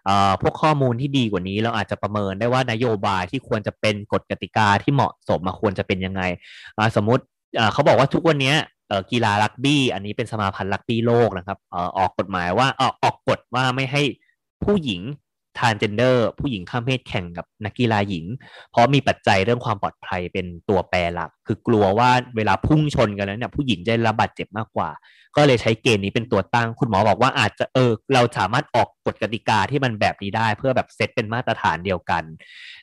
[0.06, 6.22] เอ่อพวกข้อมูลที่ดีกว่านี้เราอาจจะประเมินได้ว่านโยบายที่ควรจะเป็นกฎกติกาที่เหมาะสมมาควรจะเป็นยังไง
[6.96, 7.22] สมมติ
[7.56, 8.54] เอ่อเขาบอกว่าทุกวันนี้
[8.88, 14.02] เอ่อกีฬารักบี้ อันนี้เป็นสมาพันธ์รักบี้โลกนะครับเอ่อออกกฎหมายว่าเออออกกฎว่าไม่ให้
[14.64, 15.00] ผู้หญิง
[15.58, 18.24] ทานเจนเดอร์ ผู้หญิงข้ามเพศแข่งกับนักกีฬาหญิง
[18.70, 24.90] เพราะมีปัจจัยเรื่องความปลอดภัยเป็นตัวแปรหลัก คือกลัวว่าเวลาพุ่งชนกันแล้วเนี่ยผู้หญิงจะรับบาดเจ็บมากกว่า
[25.36, 32.24] ก็เลยใช้เกณฑ์นี้เป็นตัวตั้ง คุณหมอบอกว่าอาจจะเออเราสามารถออกกฎกติกาที่มันแบบนี้ได้ เพื่อแบบเซตเป็นมาตรฐานเดียวกัน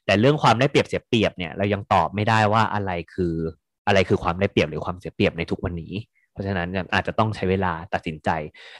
[0.05, 3.35] แต่เรื่องความได้เปรียบเสียเปรียบเนี่ยเรายังตอบไม่ได้ว่าอะไรคือ
[3.87, 5.93] อะไรคือความได้เปรียบหรือความเสียเปรียบในทุกวันนี้
[6.31, 8.29] เพราะฉะนั้นอาจจะต้องใช้เวลาตัดสินใจ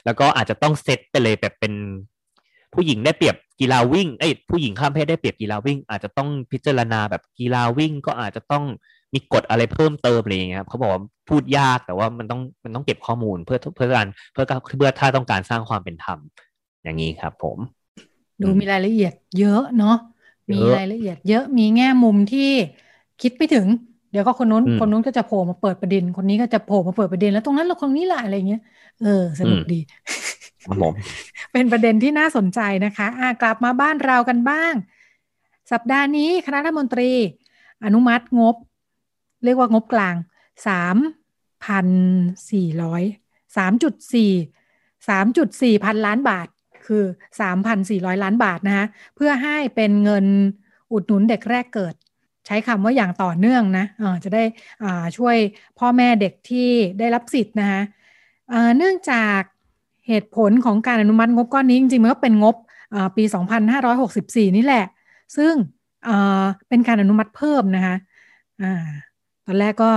[0.04, 1.72] แล้วก็อาจจะต้องเซตไปเลยแบบเป็น
[2.74, 8.64] ผู้หญิงได้เปรียบกีฬาวิ่งเอ้ยผู้หญิงข้ามเพศได้เปรียบกีฬาวิ่ง อาจจะต้องพิจารณาแบบกีฬาวิ่งก็อาจจะต้อง
[9.14, 14.44] มีกฎอะไรเพิ่มเติมอะไรอย่างเงี้ยครับเขาบอกว่าพูดยากแต่ว่ามันต้องมันต้องเก็บข้อมูลเพื่อเพื่อการเพื่อ
[14.78, 16.18] เพื่อถ้าต้องการสร้างความเป็นธรรม
[16.84, 17.58] อย่างนี้ครับ ผม
[18.42, 19.96] ดูมีรายละเอียดเยอะเนาะ
[20.48, 22.50] เยมีอะรายละเอียดเยอะมีแง่มุมที่
[23.22, 23.66] คิดไปถึง
[24.10, 28.60] เดี๋ยวก็คนนู้นอืมคนนู้นก็จะโผล่มาเปิดประเด็น คนนี้ก็จะโผล่มาเปิดประเด็นแล้วตรงนั้นเราคนนี้แหละอะไรเงี้ย
[29.02, 29.78] เออสนุกอืมดี
[30.64, 30.94] ครับผม
[31.52, 34.74] เป็นประเด็นที่น่าสนใจนะคะอ่ากลับมาบ้านเรากันบ้าง
[35.72, 37.10] สัปดาห์นี้คณะรัฐมนตรี
[37.84, 38.56] อนุมัติงบ
[39.44, 40.14] เรียกว่างบกลาง
[40.66, 40.96] สาม
[41.64, 41.86] พัน
[42.50, 43.02] สี่ร้อย
[43.56, 44.32] สามจุดสี่
[45.08, 46.48] สามจุดสี่พันล้านบาท
[46.86, 47.04] คือ
[47.40, 50.26] สามพันสี่ร้อยล้านบาทนะคะเพื่อให้เป็นเงิน
[50.92, 51.94] อุดหนุนเด็กแรกเกิด
[52.46, 54.44] ใช้คำว่าอย่างต่อเนื่องนะอ่าจะได้
[55.16, 55.36] ช่วย
[55.78, 57.82] พ่อแม่เด็กที่ได้รับสิทธิ์นะคะ
[58.76, 59.40] เนื่องจาก
[60.08, 62.56] เหตุผลของการอนุมัติงบก้อนนี้จริงๆมันก็เป็นงบ
[62.94, 63.24] อ่าปี
[63.90, 64.84] 2564 นี่แหละ
[65.36, 65.54] ซึ่ง
[66.68, 67.96] เป็นการอนุมัติเพิ่มนะคะ
[68.62, 68.64] อ
[69.46, 69.92] ตอนแรกก็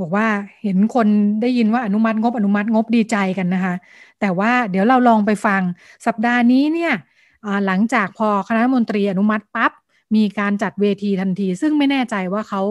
[0.00, 0.26] บอกว่า
[0.62, 1.06] เห็นคน
[1.42, 3.74] ได้ยินว่าอนุมัติงบอนุมัติงบดีใจกันนะคะ
[4.20, 5.62] แต่ว่าเดี๋ยวเราลองไปฟัง
[6.06, 6.92] สัปดาห์นี้เนี่ย
[7.66, 9.72] หลังจากพอคณะมนตรีอนุมัติปั๊บ
[10.14, 12.62] มีการจัดเวทีทันที ซึ่งไม่แน่ใจว่าเขา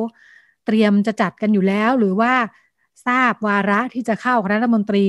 [0.65, 2.33] เตรียมจะจัดกันอยู่แล้ว หรือว่า
[3.07, 5.05] ทราบวาระที่จะเข้าคณะรัฐมนตรี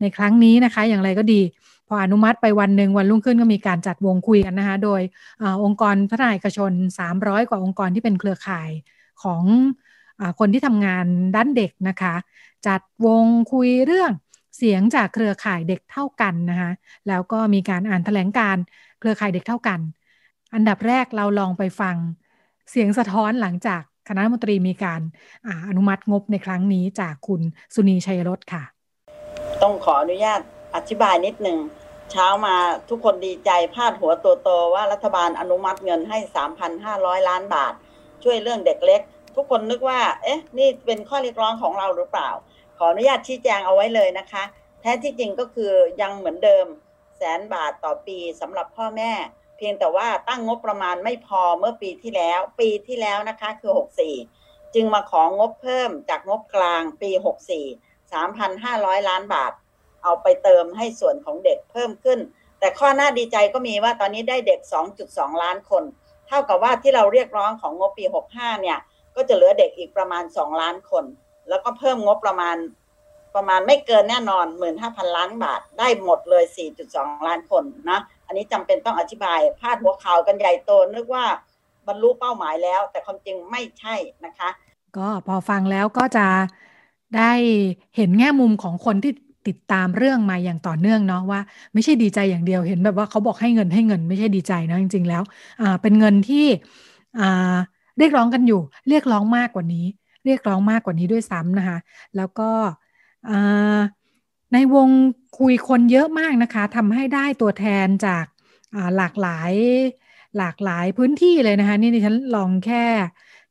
[0.00, 1.40] ในครั้งนี้นะคะ อย่างไรก็ดี
[1.88, 5.00] พออนุมัติไปวันหนึ่งวันรุ่งขึ้นก็มีการจัดวงคุยกันนะคะโดย
[5.42, 8.70] อองค์กรพัฒนาเอกชน 300 กว่าองค์กรที่เป็นเครือข่าย
[9.22, 9.42] ของ
[10.20, 12.14] อคนที่ทำงานด้านเด็กนะคะ
[12.66, 14.10] จัดวงคุยเรื่อง
[14.56, 16.70] เสียงจากเครือข่ายเด็กเท่ากันนะคะ
[17.08, 18.56] แล้วก็มีการอ่านแถลงการ
[19.00, 19.80] เครือข่ายเด็กเท่ากัน
[20.54, 21.96] อันดับแรกเราลองไปฟัง
[22.70, 25.00] เสียงสะท้อนหลังจาก คณะมนตรีมีการ
[25.46, 27.40] ออนุมัติงบในครั้งนี้จากคุณ
[27.74, 28.62] สุนีชัยรสค่ะ
[29.62, 30.40] ต้องขออนุญาต
[30.76, 31.58] อธิบายนิดหนึ่ง
[32.12, 32.56] เช้ามา
[32.88, 36.18] ทุกคนดีใจพาดหัวตัวโตว่ารัฐบาลอนุมัติเงินให้
[36.74, 37.72] 3,500 ล้านบาท
[38.24, 39.00] ช่วยเรื่องเด็กเล็ก
[39.36, 42.30] ทุกคนนึกว่า เอ๊ะ นี่เป็นข้อเรียกร้องของเราหรือเปล่า
[42.78, 44.42] ขออนุญาตชี้แจงเอาไว้เลยนะคะ
[44.80, 46.66] แท้ที่จริงก็คือยังเหมือนเดิม
[47.18, 49.12] แสนบาทต่อปีสำหรับพ่อแม่
[49.56, 53.72] เพียงแต่ว่าตั้งงบประมาณไม่พอเมื่อปีที่แล้ว ปีที่แล้วนะคะคือ
[54.22, 57.10] 64 จึงมาของงบเพิ่มจากงบกลางปี
[57.80, 59.52] 64 3,500 ล้านบาท
[60.02, 62.18] เอาไปเติมให้ส่วนของเด็กเพิ่มขึ้น
[62.58, 64.60] แต่ข้อน่าดีใจก็มีว่าตอนนี้ได้เด็ก
[65.00, 65.84] 2.2 ล้านคน
[66.28, 68.78] เท่ากับว่าที่เราเรียกร้องของงบปี 65 เนี่ย
[69.16, 71.04] ก็จะเหลือเด็กอีกประมาณ 2 ล้านคน
[71.48, 72.56] แล้วก็เพิ่มงบประมาณ
[73.34, 81.24] ประมาณไม่เกินแน่นอนหมื่นห้าพันล้านบาท ได้หมดเลยสี่จุดสองล้านคนนะอันนี้จำเป็นต้องอธิบาย พาดหัวข่าวกันใหญ่โตนึกว่า
[81.86, 84.50] บรรลุเป้าหมายแล้ว แต่ความจริงไม่ใช่นะคะ
[84.96, 86.26] ก็พอฟังแล้วก็จะ
[87.16, 87.32] ได้
[87.96, 89.12] เห็นแง่มุมของคนที่
[89.48, 91.40] ติดตามเรื่องมาอย่างต่อเนื่องเนาะว่า
[91.72, 95.22] ไม่ใช่ดีใจอย่างเดียวเห็นแบบว่าเขาบอกให้เงินให้เงินไม่ใช่ดีใจนะจริง ๆ แล้ว
[95.60, 96.46] อ่าเป็นเงินที่
[97.20, 97.56] อ่า
[97.98, 99.86] เรียกร้องกันอยู่ เรียกร้องมากกว่านี้
[100.24, 101.78] เรียกร้องมากกว่านี้ด้วยซ้ำนะคะ
[102.16, 102.50] แล้วก็
[104.52, 104.88] ในวง
[105.38, 108.24] คุยคนเยอะมากนะคะทำให้ได้ตัวแทนจาก
[108.96, 109.52] หลากหลาย
[110.38, 112.86] หลากหลายพื้นที่เลยนะคะ นี่ดิฉันลองแค่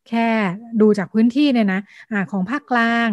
[0.10, 0.28] แค่
[0.82, 3.10] ดูจากพื้นที่เนี่ยนะอะของภาคกลาง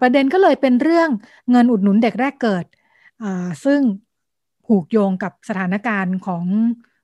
[0.00, 1.10] ประเด็นก็เลยเป็นเรื่อง
[1.50, 2.64] เงินอุดหนุนเด็กแรกเกิด
[3.64, 3.80] ซึ่ง
[4.66, 6.44] ผูกโยงกับสถานการณ์ของ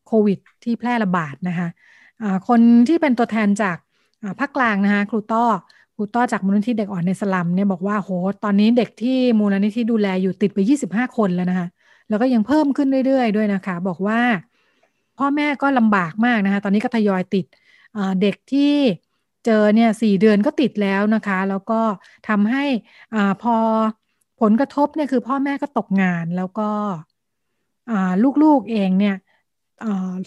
[0.06, 1.68] โควิดที่แพร่ระบาดนะคะ
[2.48, 3.76] คนที่เป็นตัวแทนจาก
[4.40, 5.46] ภาคกลางนะคะครูต้อ
[6.02, 8.10] รูต้อจากมูลนิธิเด็กอ่อนในสลัมเนี่ยบอกว่าโห
[8.44, 11.68] ตอนนี้เด็กที่มูลนิธิดูแลอยู่ติดไป 25 คนแล้วนะคะ
[12.08, 14.20] แล้วก็ยังเพิ่มขึ้นเรื่อยๆ ด้วยนะคะ บอกว่า
[15.18, 17.44] พ่อแม่ก็ลำบากมากนะคะ ตอนนี้ก็ทยอยติด
[18.22, 18.74] เด็กที่
[19.46, 21.80] เจอเนี่ยสี่เดือนก็ติดแล้วนะคะ แล้วก็
[22.28, 22.64] ทำให้
[23.14, 23.56] อพอ
[24.40, 26.70] ผลกระทบเนี่ยคือพ่อแม่ก็ตกงานแล้วก็
[28.42, 29.16] ลูกๆเองเนี่ย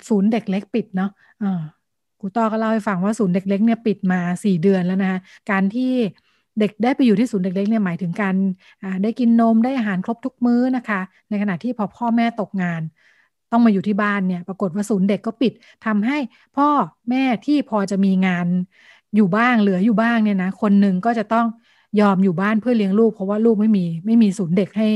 [0.07, 1.11] ศูนย์เด็กเล็กปิดเนาะ
[2.25, 5.19] รูต้อก็เล่าให้ฟังว่าศูนย์เด็กเล็กเนี่ยปิดมาสี่เดือนแล้วนะคะ
[5.51, 5.91] การที่
[6.59, 8.35] เด็กได้ไปอยู่ที่ศูนย์เด็กเล็กเนี่ยหมายถึงการ
[9.03, 12.81] ได้กินนมได้อาหารครบทุกมื้อนะคะ ในขณะที่พอพ่อแม่ตกงาน
[13.51, 15.53] ต้องมาอยู่ที่บ้านเนี่ยปรากฏว่าศูนย์เด็กก็ปิด
[15.85, 16.17] ทำให้
[16.57, 16.67] พ่อ
[17.09, 18.47] แม่ที่พอจะมีงาน
[19.15, 21.45] อยู่บ้างเหลืออยู่บ้างเนี่ยนะคนหนึ่งก็จะต้อง
[21.99, 24.87] ยอมอยู่บ้านเพื่อเลี้ยงลูก เพราะว่าลูกไม่มีไม่มีศูนย์เด็กให้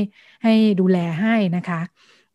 [0.42, 1.80] ให้ดูแลให้นะคะ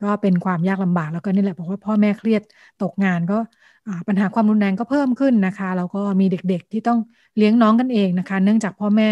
[0.01, 2.41] ก็เป็นความยากลำบากแล้วก็นี่แหละบอกว่าพ่อแม่เครียด
[2.79, 3.35] ตกงานก็
[4.07, 6.99] ปัญหาความรุนแรงก็เพิ่มขึ้นนะคะแล้วก็มีเด็กๆที่ต้อง
[7.37, 9.09] เลี้ยงน้องกันเองนะคะ เนื่องจากพ่อแม่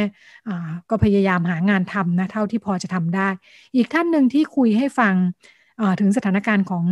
[0.89, 3.27] ก็พยายามหางานทำนะเท่าที่พอจะทำได้
[3.75, 5.13] อีกท่านหนึ่งที่คุยให้ฟัง
[5.99, 6.86] ถึงสถานการณ์ของ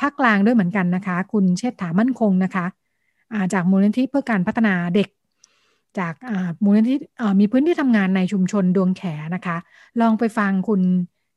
[0.00, 2.66] ภาคกลางด้วยเหมือนกันนะคะ คุณเชษฐามั่นคงนะคะ
[3.52, 5.08] จากมูลนิธิเพื่อการพัฒนาเด็ก
[5.98, 6.14] จาก
[6.64, 6.96] มูลนิธิ
[7.40, 9.02] มีพื้นที่ทำงานในชุมชนดวงแข
[9.34, 9.56] นะคะ
[10.00, 10.82] ลองไปฟังคุณ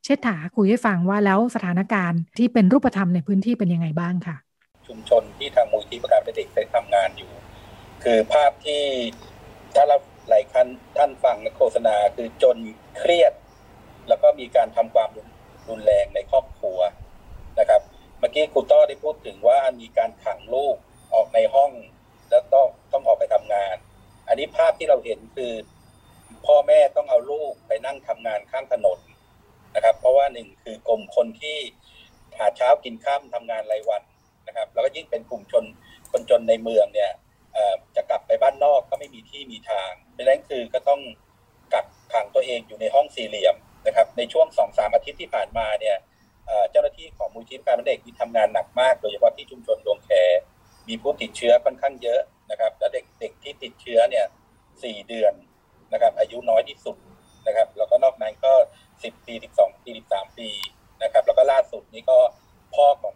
[0.04, 4.36] เชษฐาคุยให้ฟังว่าแล้วสถานการณ์ที่เป็นรูปธรรมในพื้นที่เป็นยังไงบ้างค่ะ
[4.88, 7.32] ชุมชนที่ทางมูลนิธิประการเด็กไปทำงานอยู่
[8.04, 8.84] คือภาพที่
[9.76, 9.98] ถ้าเรา
[10.30, 10.68] หลายคัน
[10.98, 12.58] ท่านฟังในโฆษณาคือจน
[12.98, 13.34] เครียด
[14.08, 15.10] แล้วก็มีการทำความ
[15.70, 16.80] รุนแรงในครอบครัว
[17.60, 17.82] นะครับ
[18.20, 20.76] เมื่อกี้ครูต้อได้พูดถึงว่ามีการขังลูก
[21.14, 21.72] ออกในห้อง
[22.30, 23.76] แล้วต้องต้องออกไปทำงาน
[24.28, 25.54] อันนี้ภาพที่เราเห็นคือ
[26.46, 29.00] พ่อแม่ต้องเอาลูกไปนั่งทำงานข้างถนน
[29.76, 31.58] นะครับ เพราะว่าหนึ่งคือกลุ่มคนที่
[32.38, 34.02] หาเช้ากินข้ามทำงานรายวัน
[34.48, 35.64] นะครับแล้วก็ยิ่งเป็นกลุ่มชน
[36.12, 37.12] คนจนในเมืองเนี่ย
[37.96, 41.02] จะกลับไปบ้านนอกก็ไม่มีที่มีทางดังนั้นคือก็ต้อง
[41.74, 43.56] กักขังตัวเองอยู่ในห้องสี่เหลี่ยม
[43.88, 45.98] นะครับ ในช่วงสองสามอาทิตย์ที่ผ่านมาเนี่ย
[46.72, 50.10] เจ้าหน้าที่ของมูลที่การเด็กมีทำงานหนักมาก โดยเฉพาะที่ชุมชนดวงแค
[50.88, 54.26] มีผู้ติดเชื้อค่อนข้างเยอะนะครับ และเด็กเด็กที่ติดเชื้อเนี่ย
[54.84, 55.34] สี่เดือน
[55.94, 56.98] นะครับ อายุน้อยที่สุด
[57.48, 58.54] นะครับ แล้วก็นอกนั้นก็
[59.04, 60.50] สิบปีสิบสองปีสิบสามปี
[61.04, 62.18] นะครับ แล้วก็ล่าสุดนี้ก็
[62.76, 63.13] พ่อของ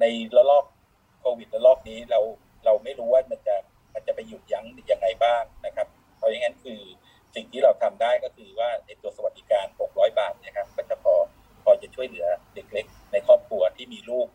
[0.00, 0.04] ใน
[0.36, 0.64] ระลอก
[1.20, 2.20] โควิดระลอกนี้เรา
[2.64, 3.56] เราไม่รู้ว่ามันจะ
[3.94, 5.86] มันจะไปหยุดยั้งยังไงบ้างนะครับ
[6.16, 6.80] เพราะงั้นคือ
[7.34, 11.14] สิ่งที่เราทำได้ก็คือว่าในตัวสวัสดิการ 600 บาทนะครับก็จะพอ
[11.64, 14.26] พอจะช่วยเหลือเด็กเล็ก ในครอบครัวที่มีลูก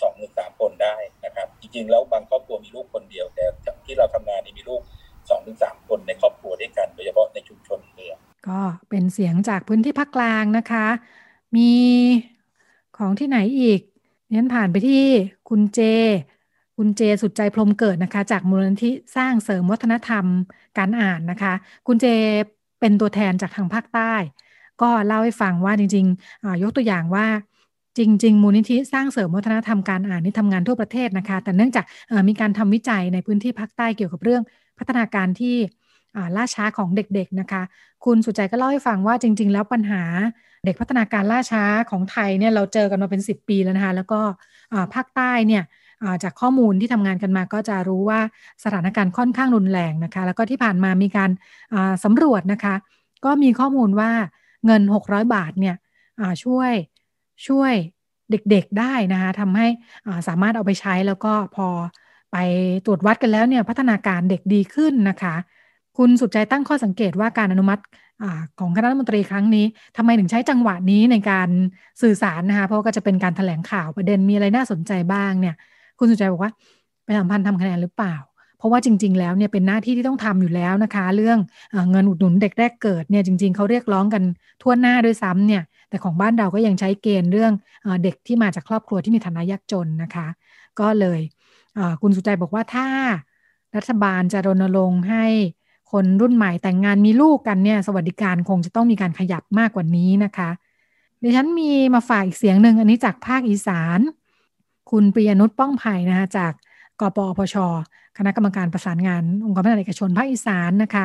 [0.00, 3.44] สองหรือสามคนได้นะครับ จริงๆ แล้วบางครอบครัวมีลูกคนเดียว แต่
[3.86, 4.82] ที่เราทำงานนี่มีลูก
[5.30, 8.16] สองถึงสามคนในครอบครัวด้วยกัน โดยเฉพาะในชุมชนเมือง
[8.48, 10.86] ก็เป็นเสียงจากพื้นที่ภาคกลางนะคะ
[11.56, 11.70] มี
[12.98, 13.80] ของที่ไหนอีก
[14.36, 15.02] นั้นผ่านไปที่
[15.48, 15.80] คุณเจ
[16.76, 20.24] คุณเจสุดใจพรมเกิดนะคะ จากมูลนิธิสร้างเสริมวัฒนธรรม
[20.78, 21.52] การอ่านนะคะ
[21.86, 22.06] คุณเจ
[22.80, 24.12] เป็นตัวแทนจากทางภาคใต้
[24.82, 27.26] ก็เล่าให้ฟังว่าจริงๆยกตัวอย่างว่า
[27.98, 31.84] จริง ๆ มูลนิธิสร้างเสริมวัฒนธรรมการอ่านนี่ทำงานทั่วประเทศนะคะ แต่เนื่องจาก
[32.28, 34.42] มีการทำวิจัยในพื้นที่ภาคใต้เกี่ยวกับเรื่อง
[34.78, 35.56] พัฒนาการที่
[36.36, 37.62] ล่าช้าของเด็กๆนะคะ
[38.04, 40.02] คุณสุใจก็เล่าให้ฟังว่าจริง ๆ แล้วปัญหา
[40.64, 44.20] เด็กพัฒนาการล่าช้าของไทยเนี่ยเราเจอกันมาเป็น 10 ปีแล้วนะคะแล้วก็
[44.94, 45.62] ภาคใต้เนี่ย
[46.22, 48.20] จากข้อมูลที่ทำงานกันมาก็จะรู้ว่า
[48.64, 51.30] สถานการณ์ค่อนข้างรุนแรงนะคะ แล้วก็ที่ผ่านมามีการ
[52.04, 52.74] สำรวจนะคะ
[53.24, 54.10] ก็มีข้อมูลว่า
[54.66, 55.76] เงิน 600 บาทเนี่ย
[56.44, 56.72] ช่วย
[57.48, 57.72] ช่วย
[58.30, 59.66] เด็กๆได้นะคะทำให้
[60.28, 61.68] สามารถเอาไปใช้แล้วก็พอ
[62.32, 62.36] ไป
[62.86, 65.34] ตรวจวัดกันแล้วเนี่ยพัฒนาการเด็กดีขึ้นนะคะ
[65.98, 67.82] คุณสุดใจตั้งข้อสังเกตว่าการอนุมัติ
[68.22, 68.24] อ
[68.58, 71.48] ของคณะรัฐมนตรีครั้งนี้ทำไมถึงใช้จังหวะนี้ในการ
[72.02, 75.54] สื่อสารนะคะเพราะก็จะเป็นการถแถลงข่าวประเด็นมีอะไรน่าสนใจบ้างเนี่ย
[75.98, 76.52] คุณสุดใจบอกว่า
[77.04, 78.14] ไปสัมพันธ์ทำคะแนนหรือเปล่า
[78.58, 81.38] เพราะว่าจริง ๆ แล้วเนี่ยเป็นหน้าที่ที่ต้องทำอยู่แล้วนะคะ เรื่อง
[81.90, 84.22] เงินอุดหนุนเด็กแรกเกิดเนี่ยจริง ๆเขาเรียกร้องกัน
[84.62, 87.52] ทั่วหน้าด้วยซ้ำเนี่ยแต่ของบ้านเราก็ยังใช้เกณฑ์เรื่อง
[88.04, 90.26] เด็กที่มาจากครอบครัวที่มีฐานะยากจนนะคะ
[90.80, 91.20] ก็เลย
[92.02, 92.86] คุณสุใจบอกว่าถ้า
[93.76, 95.24] รัฐบาลจะรณรงค์ให้
[95.92, 100.50] คนรุ่นใหม่แต่งงานมีลูกกันเนี่ย สวัสดิการคงจะต้องมีการขยับมากกว่านี้นะคะ
[101.22, 104.00] ดิฉันมีมาฝากอีกเสียงหนึ่งอันนี้จากภาคอีสาน
[104.90, 106.52] คุณปริยนุชป้องไผ่นะคะจาก
[107.00, 107.56] กปอพช
[108.18, 111.04] คณะกรรมการประสานงาน องค์กรพัฒนาเอกชนภาคอีสานนะคะ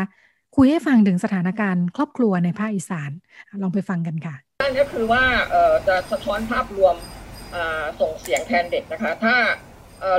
[0.56, 3.10] คุยให้ฟังถึงสถานการณ์ครอบครัวในภาคอีสาน
[3.62, 5.24] ลองไปฟังกันค่ะนั่นก็คือว่า
[5.88, 6.96] จะสะท้อนภาพรวม
[8.02, 9.36] ส่งเสียงแทนเด็กนะคะ ถ้า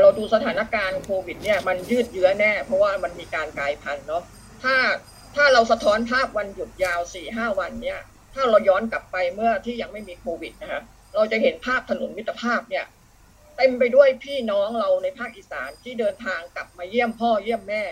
[0.00, 4.22] เราดูสถานการณ์โควิดเนี่ยมันยืดเยื้อแน่ เพราะว่ามันมีการกลายพันธุ์เนาะ
[4.62, 4.76] ถ้า
[5.36, 8.00] ถ้าเราสะท้อนภาพวันหยุดยาวสี่ห้าวันเนี่ย
[8.34, 10.82] ถ้าเราย้อนกลับไปเมื่อที่ยังไม่มีโควิดนะคะ
[11.14, 12.84] เราจะเห็นภาพถนนมิตรภาพเนี่ย
[13.56, 17.82] เต็มไปด้วยพี่น้องเราในภาคอีสานที่เดินทางกลับมาเยี่ยมพ่อเยี่ยมแม่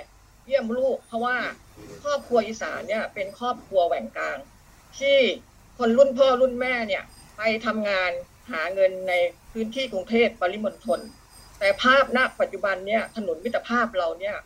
[0.46, 1.36] เยี่ยมลูก เพราะว่า
[2.02, 4.38] ครอบครัวอีสานเนี่ยเป็นครอบครัวแหว่งกลาง
[4.98, 5.18] ที่
[5.78, 7.02] คนรุ่นพ่อรุ่นแม่เนี่ย
[7.36, 8.10] ไปทำงาน
[8.52, 9.12] หาเงินใน
[9.52, 11.00] พื้นที่กรุงเทพปริมณฑล
[11.58, 14.36] แต่ภาพณปัจจุบันเนี่ยถนนมิตรภาพเราเนี่ย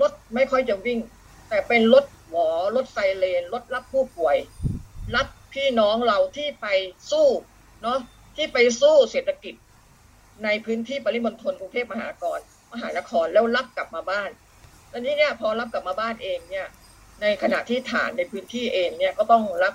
[0.00, 0.98] รถไม่ค่อยจะวิ่ง
[1.48, 4.36] แต่เป็นรถหวอรถไซเรนรถรับผู้ป่วย
[5.16, 6.66] รับพี่น้องเราที่ไป
[7.10, 7.26] สู้
[7.82, 7.98] เนาะ
[8.36, 9.54] ที่ไปสู้เศรษฐกิจ
[10.44, 12.38] ในพื้นที่ปริมณฑลกรุงเทพมหานคร
[12.72, 14.30] มหานครแล้วรับกลับมาบ้าน
[14.92, 16.66] ตอนนี้เนี่ยพอรับกลับมาบ้านเองเนี่ย
[17.20, 19.74] ในขณะที่ฐานในพื้นที่เองเนี่ยก็ต้องรับ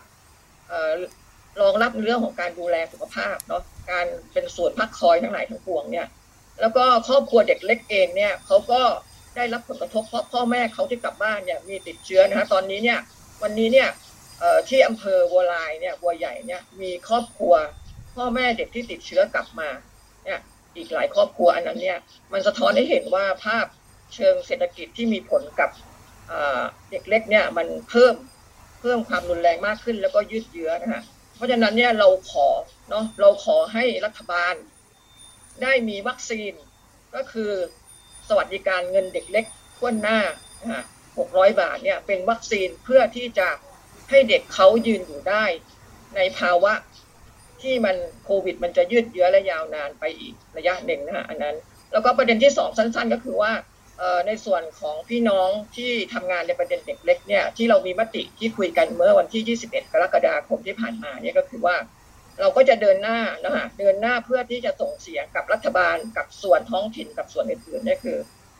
[1.61, 6.07] รองรับเรื่องของการดูแลสุขภาพเนาะการเป็นส่วนพักคอยทั้งหลายทั้งปวงเนี่ย
[6.61, 8.81] แล้วก็ครอบครัวเด็กเล็กเองเนี่ยเขาก็
[9.35, 12.99] ได้รับผลกระทบเพราะพ่อแม่เขาที่กลับบ้านเนี่ยมีติดเชื้อนะคะตอนนี้เนี่ย
[13.43, 13.89] วันนี้เนี่ย
[14.69, 17.53] ที่อำเภอวัวลายเนี่ยวัวใหญ่เนี่ยมีครอบครัว
[18.15, 19.69] พ่อแม่เด็กที่ติดเชื้อกลับมา
[20.25, 20.39] เนี่ย
[20.77, 21.97] อีกหลายครอบครัวอันนั้นเนี่ย
[22.33, 23.65] มันสะท้อนให้เห็นว่าภาพ
[24.15, 25.69] เชิงเศรษฐกิจที่มีผลกับ
[26.91, 28.15] เด็กเล็กเนี่ยมันเพิ่ม
[28.81, 31.03] เพิ่มความรุนแรงมากขึ้นแล้วก็ยืดเยื้อนะฮะ
[31.35, 32.47] เพราะฉะนั้นเนี่ยเราขอ
[32.89, 34.53] เนาะเราขอให้รัฐบาล
[35.61, 36.53] ได้มีวัคซีน
[37.15, 37.51] ก็คือ
[38.29, 39.45] สวัสดิการเงินเด็กเล็ก
[39.77, 40.19] ทั่วหน้า
[41.17, 43.47] หกร้อยบาทเนี่ยเป็นวัคซีนเพื่อที่จะ
[44.09, 45.45] ให้เด็กเขายืนอยู่ได้
[46.15, 46.73] ในภาวะ
[47.61, 51.55] ที่มันโควิด มันจะยืดเยื้อและยาวนานไปอีกระยะหนึ่งนะฮะอันนั้น
[51.91, 53.51] แล้วก็ประเด็นที่สองสั้น ๆ ก็คือว่า
[54.27, 61.75] ในส่วนของพี่น้องที่ทำงานในประเด็นเด็กเล็กเนี่ยที่เรามีมติที่คุยกันเมื่อวันที่ 21 กรกฎาคมที่ผ่านมาเนี่ยก็คือว่า
[62.39, 68.17] เราก็จะเดินหน้านะฮะเดินหน้าเพื่อที่จะส่งเสียงกับรัฐบาลกับส่วนท้องถิ่นกับส่วนอื่นๆนี่คือ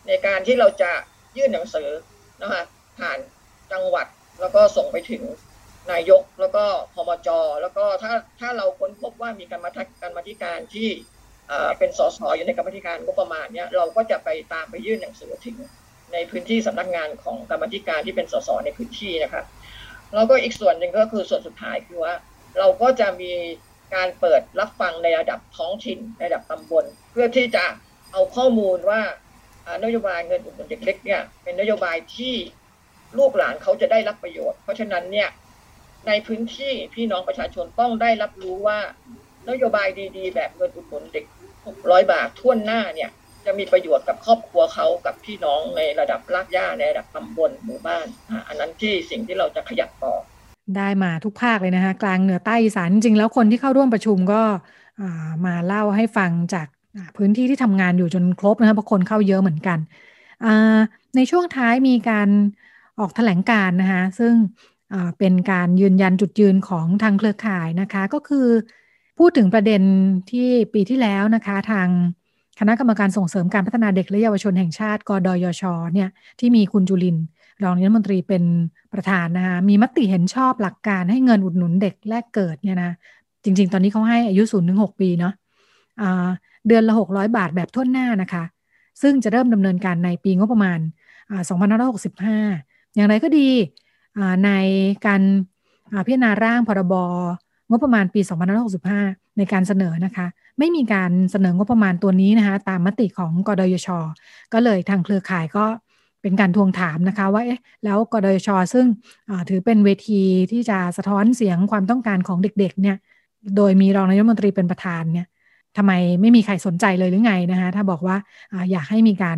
[0.07, 0.91] ในการที่เราจะ
[1.37, 1.89] ยื่นหนังสือ
[2.41, 2.63] นะฮะ
[2.99, 3.19] ผ่าน
[3.71, 4.07] จังหวัด
[4.41, 5.23] แล้วก็ส่งไปถึง
[5.91, 7.29] นายกแล้วก็พมจ
[7.61, 10.89] แล้วก็ถ้าถ้าเราค้นพบว่ามีการมาทักการมาธิการที่
[11.77, 15.57] เป็นสสอยู่ในกรรมธิการงบประมาณเนี่ยเราก็จะไปตามไปยื่นหนังสือถึง
[16.13, 19.43] ในพื้นที่สำนักงานของกรรมธิการที่เป็นสสในพื้นที่นะคะ
[20.15, 22.13] แล้วก็อีกส่วนหนึ่งก็คือส่วนสุดท้ายคือว่า
[22.59, 23.33] เราก็จะมี
[23.95, 27.65] การเปิดรับฟังในระดับท้องถิ่นในระดับตำบล เพื่อที่จะ
[28.11, 29.01] เอาข้อมูลว่า
[29.83, 32.35] นโยบายเงินอุดหนุนเด็กเล็กเนี่ยเป็นนโยบายที่
[33.17, 35.29] ลูกหลานเขาจะได้รับประโยชน์ เพราะฉะนั้นเนี่ย
[36.07, 38.79] ในพื้นที่พี่น้องประชาชนต้องได้รับรู้ว่า
[39.49, 39.87] นโยบาย
[40.17, 41.25] ดีๆ แบบเงินอุดหนุนเด็ก
[41.67, 43.09] 600 บาทท่วนหน้าเนี่ย
[43.45, 48.07] จะมีประโยชน์กับครอบครัวเขากับพี่น้องในระดับรากหญ้าในระดับตำบลหมู่บ้าน
[48.47, 50.13] อันนั้นที่สิ่งที่เราจะขยับต่อ
[50.77, 54.41] ได้มาทุกภาคเลยนะคะกลางเหนือใต้อีสานจริงแล้วคนที่เข้าร่วมประชุมก็
[55.45, 56.67] มาเล่าให้ฟังจาก
[57.17, 59.79] พื้นที่ที่ทำงานอยู่จนครบนะคะเพราะคนเข้าเยอะเหมือนกัน
[61.15, 62.29] ในช่วงท้ายมีการ
[62.99, 64.33] ออกแถลงการนะคะซึ่ง
[65.19, 68.47] เป็นการยืนยันจุดยืนของทางเครือข่ายนะคะก็คือ
[69.17, 69.81] พูดถึงประเด็น
[70.31, 71.87] ที่ปีที่แล้วนะคะทาง
[72.59, 77.17] คณะกรรมการส่งเสริมการพัฒนาเด็กและเยาวชนแห่งชาติกดยชเนี่ยที่มีคุณจุลิน
[77.63, 78.43] รองนายรัฐมนตรีเป็น
[78.93, 82.91] ประธานนะคะมีมติเห็นชอบหลักการให้เงินอุดหนุนเด็กแรกเกิดเนี่ยนะ
[83.43, 86.29] จริง ๆ ตอนนี้เขาให้อายุ0ูนถึงหปีเนาะะ
[86.67, 88.43] เดือนละ 600 บาทแบบทุ่นหน้านะคะ
[89.01, 90.79] ซึ่งจะเริ่มดำเนินการในปีงบประมาณ
[91.67, 93.49] 2565 อย่างไรก็ดี
[94.45, 94.51] ใน
[95.05, 95.21] การ
[96.05, 96.93] พิจารณาร่างพรบ
[97.69, 98.21] งบประมาณปี
[98.79, 100.27] 2565 ในการเสนอนะคะ
[100.59, 103.87] ไม่มีการเสนองบประมาณตัวนี้นะคะ ตามมติของกดยช
[104.53, 105.65] ก็เลยทางเครือข่ายก็
[106.21, 108.85] เป็นการทวงถามนะคะว่าเอ๊ะแล้วกดยชซึ่ง
[109.49, 112.97] ถือเป็นเวทีที่จะสะท้อนเสียงความต้องการของเด็กๆเนี่ย
[113.57, 115.27] โดยมีรองนายกรัฐมนตรีเป็นประธานเนี่ย
[115.77, 118.15] ทำไมไม่มีใครสนใจเลยหรือไงนะคะถ้าบอกว่า
[118.53, 119.37] ออยากให้มีการ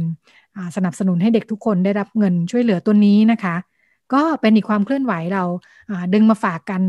[0.76, 3.56] สนับสนุนให้เด็กทุกคนได้รับเงินช่วยเหลือตัวนี้นะคะ
[4.14, 5.44] ก็เป็นอีกความเคลื่อนไหวเรา
[6.14, 6.82] ดึงมาฝากกัน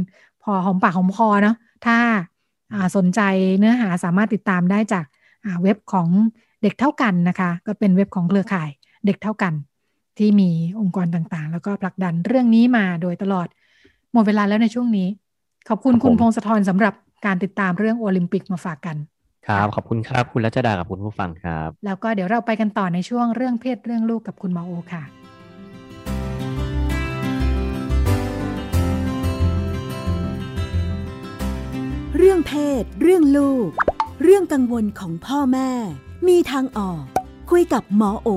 [0.42, 1.96] พอหอมปากหอมคอเนาะถ้า
[2.96, 3.20] สนใจ
[3.58, 5.04] เนื้อหาสามารถติดตามได้จาก
[5.62, 6.08] เว็บของ
[6.62, 8.70] เด็กเท่ากันนะคะ ก็เป็นเว็บของเครือข่าย
[9.06, 9.52] เด็กเท่ากัน
[10.18, 10.50] ที่มี
[10.80, 13.48] องค์กรต่างๆ แล้วก็ผลักดันเรื่องนี้มาโดยตลอด
[14.12, 15.08] หมดเวลาแล้วในช่วงนี้
[15.68, 16.94] ขอบคุณคุณพงศธรสำหรับ
[17.26, 18.96] การติดตามเรื่องโอลิมปิกมาฝากกัน
[19.46, 25.04] ครับ ขอบคุณครับคุณรัชดากับคุณผู้ฟังครับ แล้วก็เดี๋ยวเราไปกันต่อในช่วงเรื่องเพศเรื่องลูกกับคุณหมอโอค่ะ
[32.16, 33.68] เรื่องเพศ เรื่องลูก
[34.22, 35.70] เรื่องกังวลของพ่อแม่
[36.28, 37.02] มีทางออก
[37.50, 38.28] คุยกับหมอโอ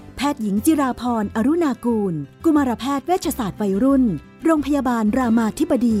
[0.21, 2.13] พทย์หญิงจิราพรอรุณากูล
[2.45, 4.03] กุมารแพทย์เวชศาสตร์วัยรุ่น
[4.45, 5.99] โรงพยาบาลรามาธิบดี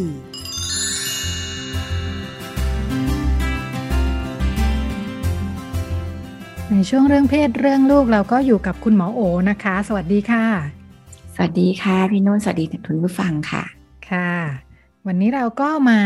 [6.69, 10.45] ในช่วงเรื่องเพศเรื่องลูกเราก็อยู่กับคุณหมอโอนะคะ สวัสดีค่ะ
[11.35, 13.63] สวัสดีค่ะ พี่นุ่นสวัสดีทุนผู้ฟังค่ะ
[14.09, 14.31] ค่ะ
[15.07, 16.01] วันนี้เราก็มา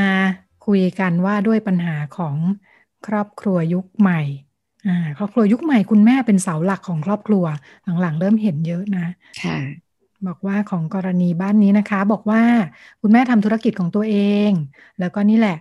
[0.66, 2.36] คุยกันว่าด้วยปัญหาของ
[3.08, 4.45] ครอบครัวยุคใหม่อ่า
[5.18, 7.46] ครอบครัวยุคใหม่คุณแม่เป็นเสาหลักของครอบครัว
[8.02, 9.06] หลังๆ เริ่มเห็นเยอะนะ
[9.44, 9.58] ค่ะ
[10.28, 12.42] บอกว่าของกรณีบ้านนี้นะคะ บอกว่า
[13.02, 14.16] คุณแม่ทำธุรกิจของตัวเอ
[14.50, 14.52] ง
[15.00, 15.58] แล้วก็นี่แหละ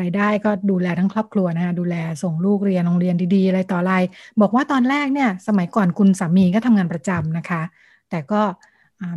[0.00, 3.94] รายได้ก็ดูแลทั้งครอบครัวนะคะดูแลส่งลูกเรียนโรงเรียนดีๆอะไรต่ออะไร
[4.40, 7.62] บอกว่าตอนแรกเนี่ย สมัยก่อนคุณสามีก็ทำงานประจำนะคะ
[8.10, 8.40] แต่ก็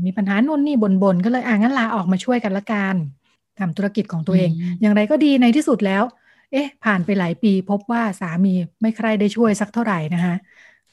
[0.06, 2.96] มีปัญหาโน่นนี่บนๆก็เลยอ่างั้นลาออกมาช่วยกันละกัน
[3.60, 4.50] ทำธุรกิจของตัวเอง
[4.82, 6.04] อย่างไรก็ดีในที่สุดแล้ว
[6.52, 10.36] เอ๊ะ ผ่านไปหลายปีพบว่าสามีไม่ใครได้ช่วยสักเท่าไหร่นะคะ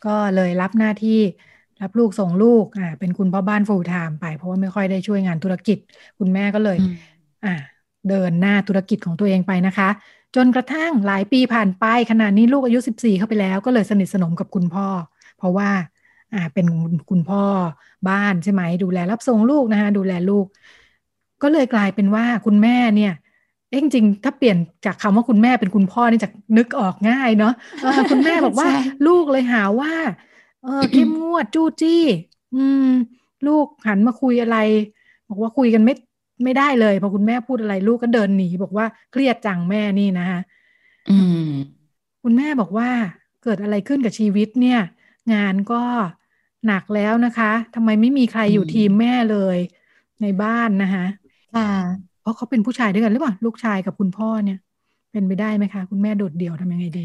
[0.07, 1.20] ก็เลยรับหน้าที่
[1.82, 5.78] รับลูกส่งลูกอ่าเป็นคุณพ่อบ้านฟูลไทม์ไป เพราะว่าไม่ค่อยได้ช่วยงานธุรกิจ
[6.18, 6.78] คุณแม่ก็เลย
[7.44, 7.54] อ่า
[8.09, 9.88] เดินหน้าธุรกิจของตัวเองไปนะคะ
[10.36, 14.86] จนกระทั่งหลายปีผ่านไปขณะนี้ลูกอายุ 14 เข้าไปแล้ว ก็เลยสนิทสนมกับคุณพ่อ
[15.36, 15.70] เพราะว่า
[16.32, 16.66] อ่า เป็น
[17.11, 17.42] คุณพ่อ
[18.09, 20.46] บ้านใช่ไหมดูแลรับส่งลูกนะคะดูแลลูก
[21.42, 23.12] ก็เลยกลายเป็นว่าคุณแม่เนี่ย
[23.68, 24.56] เอ้จริงถ้าเปลี่ยน
[24.86, 27.52] จากคำว่าคุณแม่เป็นคุณพ่อนี่จะนึกออกง่ายเนาะ
[28.10, 28.68] คุณแม่บอกว่า
[29.06, 29.94] ลูกเลยหาว่า
[30.62, 32.02] เออเข้มงวดจู้จี้
[32.56, 32.88] อืม
[33.46, 34.58] ลูกหันมาคุยอะไร
[35.28, 35.94] บอกว่าคุยกันไม่
[36.44, 40.40] ไม่ได้เลยพอคุณแม่พูดอะไร ลูกก็เดินหนี บอกว่าเครียดจังแม่นี่นะฮะ
[41.10, 41.50] อืม
[42.22, 42.88] คุณแม่บอกว่า
[43.42, 44.80] เกิดอะไรขึ้นกับชีวิตเนี่ย
[45.32, 45.82] งานก็
[46.66, 49.58] หนักแล้วนะคะทำไมไม่มีใครอยู่ทีมแม่เลย
[50.22, 51.06] ในบ้านนะคะ
[51.54, 51.70] ค่ะ
[52.15, 54.58] เพ ราะเขาเป็นผู้ชายด้วยกันหรือเปล่าลูกชายกับคุณพ่อเนี่ย
[55.12, 57.04] เป็นไปได้ไหมคะ คุณแม่โดดเดี่ยวทำยังไงดี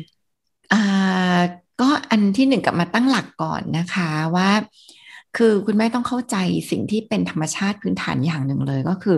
[0.74, 1.39] อ่า
[1.82, 4.49] ก็อันที่หนึ่งกลับมาตั้งหลักก่อนนะคะว่า
[5.38, 6.36] คือคุณแม่ต้องเข้าใจ
[6.72, 9.17] สิ่งที่เป็นธรรมชาติพื้นฐานอย่างหนึ่งเลยก็คือ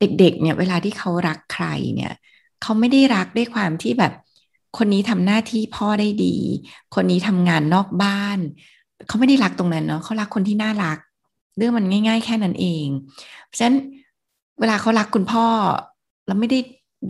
[0.00, 2.12] เด็กๆ เนี่ยเวลาที่เขารักใครเนี่ย
[2.62, 4.12] เขาไม่ได้รักด้วยความที่แบบ
[4.78, 6.36] คนนี้ทำหน้าที่พ่อได้ดี
[6.94, 8.38] คนนี้ทำงานนอกบ้าน
[9.06, 10.98] เขาไม่ได้รักตรงนั้นเนาะเขารักคนที่น่ารัก
[11.58, 12.86] เรื่องมันง่าย ๆ แค่นั้นเอง
[13.46, 13.76] เพราะฉะนั้น
[14.60, 15.46] เวลาเขารักคุณพ่อ
[16.26, 16.58] แล้วไม่ได้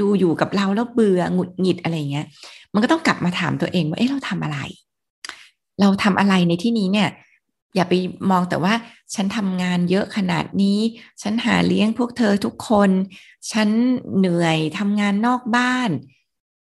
[0.00, 2.26] ดูอยู่กับเราแล้วเบื่อหงุดหงิดอะไรเงี้ย
[2.72, 4.58] มันก็ต้องกลับมาถามตัวเองว่าเอ๊ะเราทำอะไร
[5.80, 7.08] เราทำอะไรในที่นี้เนี่ย
[7.74, 7.94] อย่าไป
[8.30, 8.74] มองแต่ว่า
[9.14, 10.78] ฉันทำงานเยอะขนาดนี้
[11.22, 12.90] ฉันหาเลี้ยงพวกเธอทุกคน
[13.52, 13.68] ฉัน
[14.16, 15.90] เหนื่อยทำงานนอกบ้าน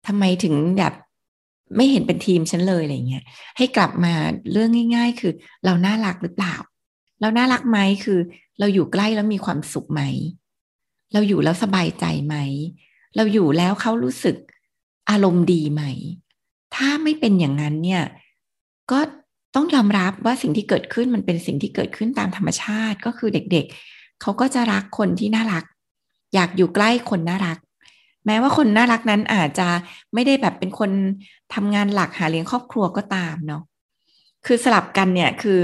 [0.06, 0.94] ทำไมถึงแบบ
[1.76, 3.24] ไม่เห็นเป็นทีมฉันเลยอะไรเงี้ย
[3.56, 4.14] ให้กลับมา
[4.52, 5.32] เรื่องง่าย ๆ คือ
[5.64, 6.56] เราน่ารักหรือเปล่า
[7.20, 8.18] เราน่ารักไหมคือ
[8.58, 10.02] เราอยู่ใกล้แล้วมีความสุขไหม
[11.12, 12.36] เราอยู่แล้วสบายใจไหม
[13.16, 14.36] เราอยู่แล้วเขารู้สึก
[15.10, 15.82] อารมณ์ดีไหม
[16.74, 18.02] ถ้าไม่เป็นอย่างนั้นเนี่ย
[18.90, 19.00] ก็
[19.54, 25.64] ต้องยอมรับว่าสิ่งที่เกิดขึ้นมันเป็นสิ่งที่เกิดขึ้นตามธรรมชาติก็คือเด็กๆเขาก็จะรักคนที่น่ารัก
[26.34, 27.58] อยากอยู่ใกล้คนน่ารัก
[28.26, 29.68] แม้ว่าคนน่ารักนั้นอาจจะ
[30.14, 30.90] ไม่ได้แบบเป็นคน
[31.54, 33.62] ทำงานหลักหาเลี้ยงครอบครัวก็ตามเนาะ
[34.46, 35.58] คือสลับกันเนี่ยคือ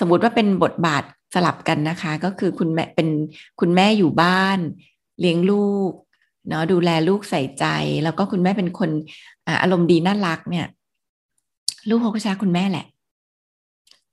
[0.00, 3.08] สมมติว่าเป็นบทบาท สลับกันนะคะ ก็คือคุณแม่เป็น
[3.60, 4.58] คุณแม่อยู่บ้าน
[5.20, 5.92] เลี้ยงลูก
[6.48, 7.64] เนาะดูแลลูกใส่ใจ
[8.04, 8.90] แล้วก็คุณแม่เป็นคน
[9.62, 10.66] อารมณ์ดีน่ารักเนี่ย
[11.88, 12.86] ลูกเขาก็ชาคุณแม่แหละ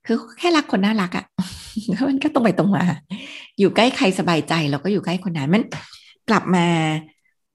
[0.05, 1.25] คือแค่รักคนน่ารักอะ่ะ
[2.09, 2.83] มันก็ตรงไปตรงมา
[3.59, 5.63] อยู่ใกล้ใครสบายใจเราก็อยู่ใกล้คนนั้นมัน
[6.29, 6.67] กลับมา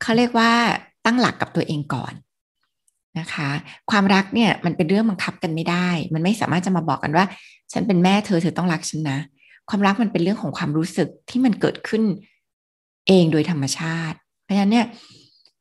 [0.02, 0.50] เขาเรียกว่า
[1.06, 2.12] ตั้งหลักกับตัวเองก่อน
[3.18, 3.48] นะคะ
[3.90, 7.24] ความรักเนี่ยมันเป็นเรื่องบังคับกันไม่ได้ มันไม่สามารถจะมาบอกกันว่า
[7.72, 9.18] ฉันเป็นแม่เธอเธอต้องรักฉันนะ
[9.70, 12.02] ความรักมันเป็นเรื่องของความรู้สึกที่มันเกิดขึ้น
[13.08, 14.86] เองโดยธรรมชาติ เพราะฉะนั้นเนี่ย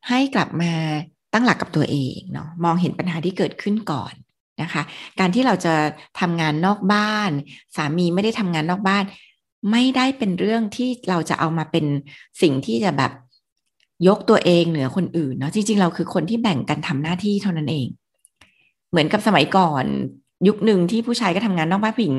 [0.07, 0.71] ให้กลับมา
[1.33, 4.13] ตั้งหลักกับตัวเองเนาะมองเห็นปัญหาที่เกิดขึ้นก่อน
[4.61, 4.81] นะคะ
[5.19, 5.73] การที่เราจะ
[6.19, 7.31] ทำงานนอกบ้าน
[7.75, 9.03] สามีไม่ได้ทำงานนอกบ้าน
[9.71, 11.85] ไม่ได้เป็นเรื่องที่เราจะเอามาเป็น
[12.41, 13.11] สิ่งที่จะแบบ
[14.07, 17.87] ยกตัวเองเหนือคนอื่นเนาะจริง ๆ เราคือคนที่แบ่งกันทำหน้าที่เท่านั้นเอง
[18.89, 19.85] เหมือนกับสมัยก่อน
[20.47, 22.17] ยุคหนึ่งที่ผู้ชายก็ทำงานนอกบ้านผู้หญิง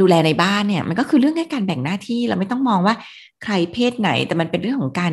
[0.00, 2.94] ดูแลในบ้านเนี่ย มันก็คือเรื่องแค่การแบ่งหน้าที่เราไม่ต้องมองว่า
[3.44, 5.12] ใครเพศไหน แต่มันเป็นเรื่องของการ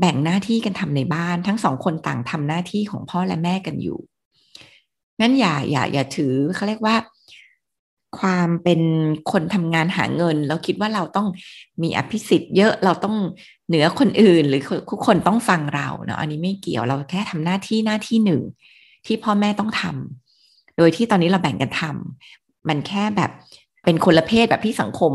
[0.00, 3.98] แบ่งหน้าที่กันทำในบ้าน ทั้งสองคนต่างทำหน้าที่ของพ่อและแม่กันอยู่
[5.20, 6.96] งั้นอย่าอย่าอย่าถือเขาเรียกว่า
[8.18, 8.80] ความเป็น
[9.32, 11.26] คนทำงานหาเงิน แล้วคิดว่าเราต้อง
[11.82, 13.16] มีอภิสิทธิ์เยอะเราต้อง
[13.68, 18.42] เหนือคนอื่น หรือทุกคนต้องฟังเราเนาะอันนี้ไม่เกี่ยวเราแค่ทำหน้าที่หน้าที่หนึ่ง
[19.06, 23.30] ที่พ่อแม่ต้องทำโดยที่ตอนนี้เราแบ่งกันทำมันแค่แบบ
[23.84, 25.12] เป็นคนละเพศแบบที่สังคม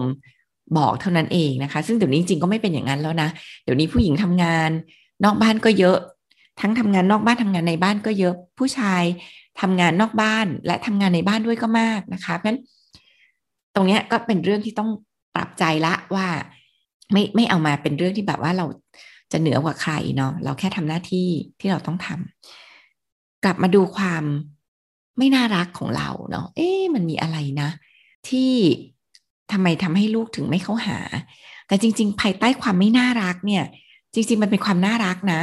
[0.77, 3.29] บอกเท่านั้นเองนะคะ ซึ่งเดี๋ยวนี้จริงๆก็ไม่เป็นอย่างนั้นแล้วนะ
[3.63, 4.69] เดี๋ยวนี้ผู้หญิงทำงาน
[5.25, 5.97] นอกบ้านก็เยอะ
[6.61, 9.03] ทั้งทำงานนอกบ้านทำงานในบ้านก็เยอะ ผู้ชาย
[9.61, 12.59] ทำงานนอกบ้านและทำงานในบ้านด้วยก็มากนะคะเพราะฉะนั้น
[13.75, 14.89] ตรงนี้ก็เป็นเรื่องที่ต้อง
[15.35, 16.27] ปรับใจละว่า
[17.11, 18.65] ไม่ไม่เอามาเป็นเรื่องที่แบบว่าเรา
[19.31, 24.23] จะเหนือกว่าใครเนาะเราแค่ทำหน้าที่ที่เราต้องทำกลับมาดูความ
[25.17, 27.69] ไม่น่ารักของเราเนาะเอ๊ะมันมีอะไรนะ
[28.29, 28.53] ที่
[29.51, 30.99] ทำไมทำให้ลูกถึงไม่เข้าหา
[31.67, 33.63] แต่จริง ๆ ภายใต้ความไม่น่ารักเนี่ย
[34.13, 35.41] จริง ๆ มันเป็นความน่ารักนะ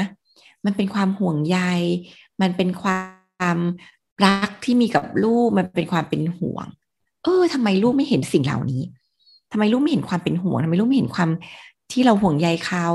[0.65, 1.59] มันเป็นความห่วงใย
[2.43, 2.99] มันเป็นควา
[3.57, 3.59] ม
[4.27, 6.67] รักที่มีกับลูก มันเป็นความเป็นห่วง
[7.23, 8.83] เออทำไมลูกไม่เห็นสิ่งเหล่านี้
[9.53, 11.31] ทำไมลูกไม่เห็นความเป็นห่วงทำไมลูกไม่เห็นความ
[11.93, 12.87] ที่เราห่วงใยเขา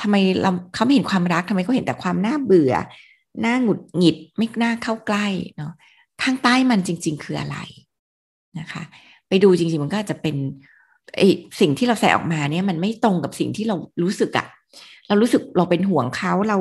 [0.00, 2.74] ทำไมเราเขาไม่เห็นความรักทำไมเขาเห็นแต่ความน่าเบื่อ
[3.44, 5.72] น้าหงุดหงิด ไม่น่าเข้าใกล้เนาะ
[6.22, 7.56] ข้างใต้มันจริง ๆ คืออะไร
[8.58, 8.82] นะคะ
[9.28, 10.36] ไปดูจริงๆมันก็จจะเป็น
[11.16, 11.22] ไอ
[11.60, 14.46] สิ่งที่เราใส่ออกมาเนี่ยมันไม่ตรงกับสิ่งที่เรารู้สึกอะ
[15.08, 16.58] เรารู้สึกเราเป็นห่วงเขาเรา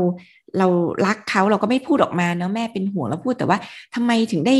[0.60, 0.68] เรา
[1.06, 3.58] รักเขาเราก็ไม่พูดออกมาเนาะแม่เป็นห่วงเราพูดแต่ว่า
[3.96, 4.56] ทำไมถึงได้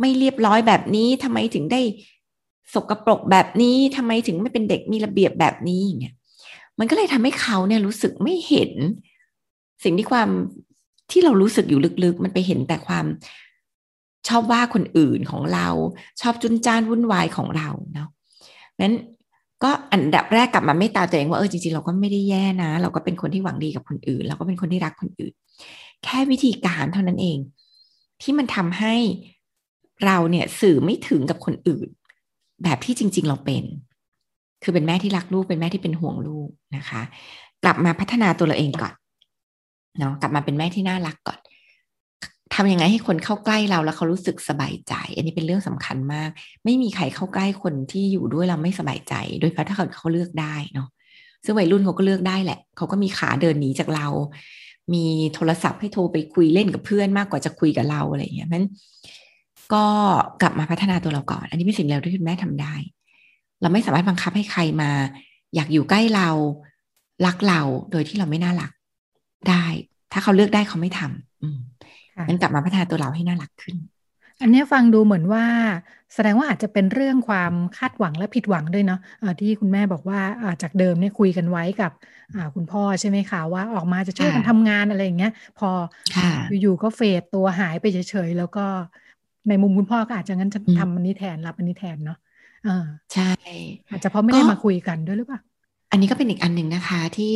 [0.00, 1.80] ไม่เรียบร้อยแบบนี้ทำไมถึงได้
[2.74, 6.14] สกรปรกแบบนี้ทำไมถึงไม่เป็นเด็กมีระเบียบแบบนี้อย่างเงี้ย
[6.78, 8.72] มันก็เลยทำให้เขาเนี่ยรู้สึกไม่เห็น
[9.84, 10.28] สิ่งที่ความ
[11.10, 13.04] ที่เรารู้สึกอยู่ลึกๆ มันไปเห็นแต่ความ
[14.28, 15.68] ชอบว่าคนอื่นของเรา
[16.20, 18.08] ชอบจุนจ้านวุ่นวายของเราเนาะ
[18.80, 18.94] นั้น
[19.62, 25.32] ก็อันดับแรกกลับมาไม่ตาตัวเองว่าเออจริงๆเราก็ไม่ได้แย่นะ เราก็เป็นคนที่หวังดีกับคนอื่น เราก็เป็นคนที่รักคนอื่น
[26.04, 27.38] แค่วิธีการเท่านั้นเอง
[28.22, 28.94] ที่มันทำให้
[30.04, 31.88] เราเนี่ยสื่อไม่ถึงกับคนอื่น
[32.62, 33.64] แบบที่จริง ๆ เราเป็น
[34.62, 37.02] คือเป็นแม่ที่รักลูกเป็นแม่ที่เป็นห่วงลูกนะคะ
[37.64, 38.94] กลับมาพัฒนาตัวเราเองก่อน
[39.98, 41.38] เนาะกลับมาเป็นแม่ที่น่ารักก่อน
[42.60, 46.30] ทำยังไงให้คนเข้าใกล้เราแล้วเขารู้สึกสบายใจ อันนี้เป็นเรื่องสำคัญมาก
[46.64, 50.88] ไม่มีใครเข้าใกล้คนที่อยู่ด้วยเราไม่สบายใจ โดยเฉพาะถ้าเขาเลือกได้เนาะ
[51.44, 54.06] ซึ่งวัยรุ่นเขาก็เลือกได้แหละเขาก็มีขาเดินหนีจากเรา
[54.94, 55.04] มี
[55.34, 58.68] โทรศัพท์ให้โทรไปคุยเล่นกับเพื่อนมากกว่าจะคุยกับเราอะไรอย่างเงี้ยเพราะนั้น
[59.74, 59.84] ก็
[60.42, 62.74] กลับมาพัฒนาตัวเราก่อน อันนี้เป็นสิ่งเร็วที่คุณแม่ทำได้
[63.60, 64.90] เราไม่สามารถบังคับให้ใครมา
[65.54, 66.28] อยากอยู่ใกล้เรา
[67.26, 68.72] รักเราโดยที่เราไม่น่ารัก
[69.50, 69.64] ได้
[70.12, 71.58] ถ้าเขาเลือกได้เขาไม่ทำอืม
[72.26, 73.76] งั้นกลับมาพัฒนาตัวเราให้น่ารักขึ้น
[74.42, 75.44] อันนี้ฟังดูเหมือนว่า
[76.14, 80.20] แสดงว่าอาจจะเป็นเรื่องความคาดหวังและผิดหวังด้วยเนาะะที่คุณแม่บอกว่า
[80.62, 81.92] จากเดิมเนี่ยคุยกันไว้กับ
[82.54, 85.70] คุณพ่อใช่ไหมคะว่าออกมาจะช่วยกันทำงานอะไรอย่างเงี้ย พอ
[86.60, 88.64] อยู่ๆก็เฟดตัวหายไปเฉยๆแล้วก็
[89.48, 92.18] ในมุมคุณพ่อก็อาจจะงั้นจะทำอันนี้แทนรับอันนี้แทนเนาะ
[92.66, 93.30] อ่าใช่
[93.90, 95.40] อาจจะเพราะไม่ได้มาคุยกันด้วยหรือเปล่า
[95.90, 97.32] อันนี้ก็เป็นอีกอันหนึ่งนะคะ ที่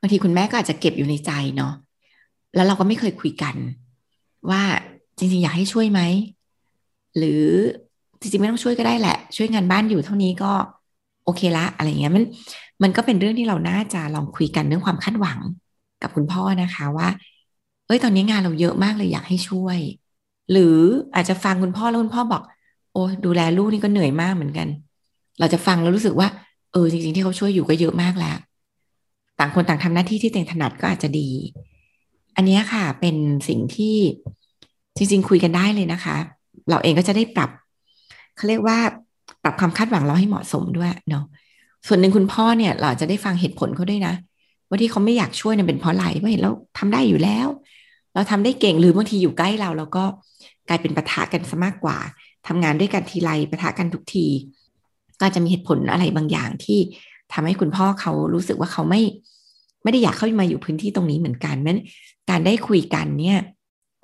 [0.00, 1.72] บางทีคุณแม่ก็อาจจะเก็บอยู่ในใจเนาะ
[2.54, 3.54] แล้วเราก็ไม่เคยคุยกัน
[4.50, 4.62] ว่า
[5.18, 6.00] จริงๆ อยากให้ช่วยไหม
[7.16, 7.44] หรือ
[8.20, 10.52] จริงๆ ไม่ต้องช่วยก็ได้แหละ ช่วยงานบ้านอยู่เท่านี้ก็
[11.24, 12.24] โอเคละ อะไรเงี้ยมัน
[12.82, 15.38] มันก็เป็นเรื่องที่เราน่าจะลองคุยกันเรื่องความคาดหวัง
[16.02, 17.08] กับคุณพ่อนะคะว่า
[17.86, 19.78] เอ้ยตอนนี้งานเราเยอะมากเลยอยากให้ช่วย
[20.52, 20.78] หรือ
[21.14, 22.42] อาจจะฟังคุณพ่อแล้วคุณพ่อบอก
[22.92, 24.68] โอ้ดูแลลูกนี่ก็เหนื่อยมากเหมือนกัน
[25.40, 26.28] เราจะฟังแล้วรู้สึกว่า
[26.72, 28.36] เออจริง ๆ ที่เขาช่วยอยู่ก็เยอะมากแล้ว
[29.38, 31.28] ต่างคนต่างทำหน้าที่ที่ตัวเองถนัดก็อาจจะดี
[32.36, 33.16] อันนี้ค่ะเป็น
[33.48, 33.96] สิ่งที่
[34.96, 36.16] จริง ๆ คุยกันได้เลยนะคะ
[36.68, 37.50] เราเองก็จะได้ปรับ
[38.36, 38.78] เขาเรียกว่า
[39.42, 41.24] ปรับความคาดหวังเราให้เหมาะสมด้วยเนาะ
[41.86, 44.14] ส่วนหนึ่งคุณพ่อเนี่ย เราจะได้ฟังเหตุผลเขาด้วยนะ
[44.68, 47.48] ว่าที่เขาไม่อยากช่วยเนี่ยเป็นเพราะอะไรว่าเห็นแล้วทำได้อยู่แล้ว
[48.14, 50.04] เราทำได้เก่งหรือบางทีอยู่ใกล้เราเราก็
[50.68, 51.98] กลายเป็นปะทะกันซะมากกว่า
[52.46, 54.26] ทำงานด้วยกันทีไรปะทะกันทุกที
[55.20, 56.78] ก็จะมีเหตุผลอะไรบางอย่างที่
[57.32, 59.00] ทำให้คุณพ่อเขารู้สึกว่าเขาไม่
[59.82, 61.80] ไม่ได้อยากเข้ามาอยู่พื้นที่ตรงนี้เหมือนกันนั้น
[62.30, 63.40] การได้คุยกันเนี่ย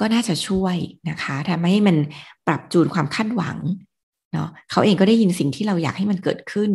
[0.00, 0.76] ก็น่าจะช่วย
[1.08, 1.96] นะคะทำให้มัน
[2.46, 3.58] ปรับจูนความคาดหวัง
[4.32, 6.70] เนาะเขาเองก็ได้ยินสิ่งที่เราอยากให้มันเกิดขึ้น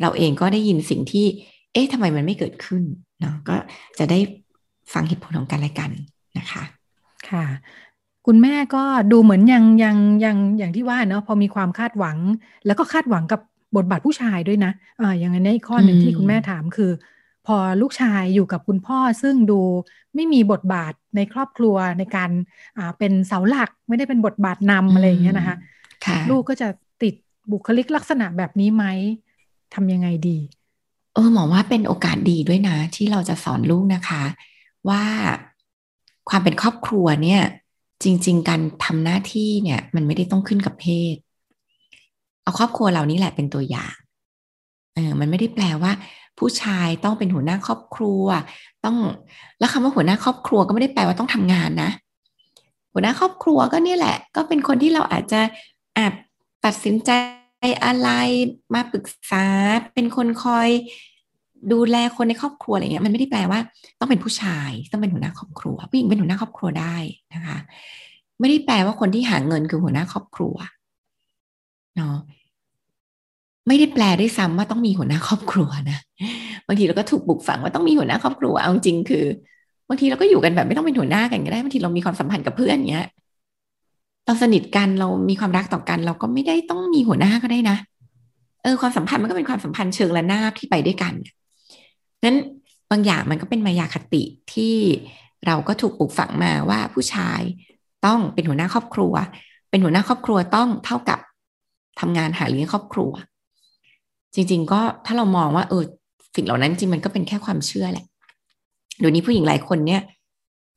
[0.00, 1.26] เราเองก็ได้ยินสิ่งที่
[1.72, 2.82] เอ๊ะทำไมมันไม่เกิดขึ้น
[3.20, 3.56] เนาะก็
[3.98, 4.18] จะได้
[4.92, 5.90] ฟังเหตุผลของกันและกัน
[6.38, 6.62] นะคะ
[7.30, 7.44] ค่ะ
[8.26, 12.16] คุณแม่ก็ดูเหมือนยังยังยังอย่างที่ว่าเนาะพอมีความคาดหวัง
[12.66, 13.40] แล้วก็คาดหวังกับ
[13.76, 16.90] บทบาทผู้ชายด้วยนะอ่าอย่างนี้ข้อหนึ่งที่คุณแม่ถามคือ
[17.48, 19.60] พอลูกชายอยู่กับคุณพ่อซึ่งดู
[20.14, 22.30] ไม่มีบทบาทในครอบครัวในการ
[22.76, 25.56] อ่าเป็นเสาหลักไม่ได้เป็นบทบาทนำอะไรอย่างเงี้ยนะคะ
[26.30, 26.68] ลูกก็จะ
[27.02, 27.14] ติด
[27.52, 28.84] บุคลิกลักษณะแบบนี้ไหม
[29.74, 30.38] ทำยังไงดี
[31.14, 34.22] เออหมอว่าเป็นโอกาสดีด้วยนะ ที่เราจะสอนลูกนะคะ
[34.88, 35.02] ว่า
[36.28, 37.42] ความเป็นครอบครัวเนี่ย
[38.02, 41.16] จริง ๆ การทำหน้าที่เนี่ย มันไม่ได้ต้องขึ้นกับเพศ
[42.42, 43.94] เอาครอบครัวเรานี่แหละเป็นตัวอย่าง
[44.94, 45.92] เออมันไม่ได้แปลว่า
[46.38, 48.24] ผู้ชายต้องเป็นหัวหน้าครอบครัว
[48.84, 48.96] ต้อง
[49.58, 51.90] แล้วคำว่าหัวหน้าครอบครัวก็ไม่ได้แปลว่าต้องทำงานนะ
[52.92, 55.40] หัวหน้าครอบครัวก็นี่แหละ ก็เป็นคนที่เราอาจจะ
[55.98, 56.12] อาจ
[56.64, 57.10] ตัดสินใจ
[57.84, 58.10] อะไร
[58.74, 59.46] มาปรึกษา
[59.94, 60.68] เป็นคนคอย
[61.72, 63.60] ดูแลคนในครอบครัวอะไรเงี้ยมันไม่ได้แปลว่า
[63.98, 66.96] ต้องเป็นผู้ชายต้องเป็นหัวหน้าครอบครัวผู้หญิงเป็นหัวหน้าครอบครัวได้
[67.34, 67.58] นะคะ
[68.40, 70.56] ไม่ได้แปลว่าคนที่หาเงินคือหัวหน้าครอบครัว
[71.96, 72.16] เนาะ
[73.68, 75.98] ไม่ได้แปลได้ซ้ำว่าต้องมีหัวหน้าครอบครัวนะ
[76.66, 79.24] บางทีเราก็ถูกปลูกฝังว่าต้องมีหัวหน้าครอบครัวเอาจริงคือ
[79.88, 83.06] บางทีเราก็อยู่กันแบบไม่ต้องเป็นหัวหน้ากันก็ได้บางทีเรามีความสัมพันธ์กับเพื่อนเงี้ย
[84.26, 87.76] เราสนิทกันเรามีความรักต่อกัน เราก็ไม่ได้ต้องมีหัวหน้าก็ได้นะ
[88.62, 91.12] เออความสัมพันธ์มันก็เป็นความสัมพันธ์เชิงระนาบที่ไปด้วยกัน
[92.24, 92.36] นั้น
[92.90, 94.76] บางอย่างมันก็เป็นมายาคติที่
[95.46, 97.40] เราก็ถูกปลูกฝังมาว่าผู้ชาย
[98.06, 99.14] ต้องเป็นหัวหน้าครอบครัว
[99.70, 101.18] เป็นหัวหน้าครอบครัวต้องเท่ากับ
[102.00, 103.12] ทำงานหาเลี้ยงครอบครัว
[104.34, 105.84] จริง ๆ ก็ถ้าเรามองว่าเออ
[106.34, 108.04] สิ่งเหล่านั้นจริงมันก็เป็นแค่ความเชื่อแหละ
[108.98, 110.02] เดี๋ยวนี้ผู้หญิงหลายคนเนี่ย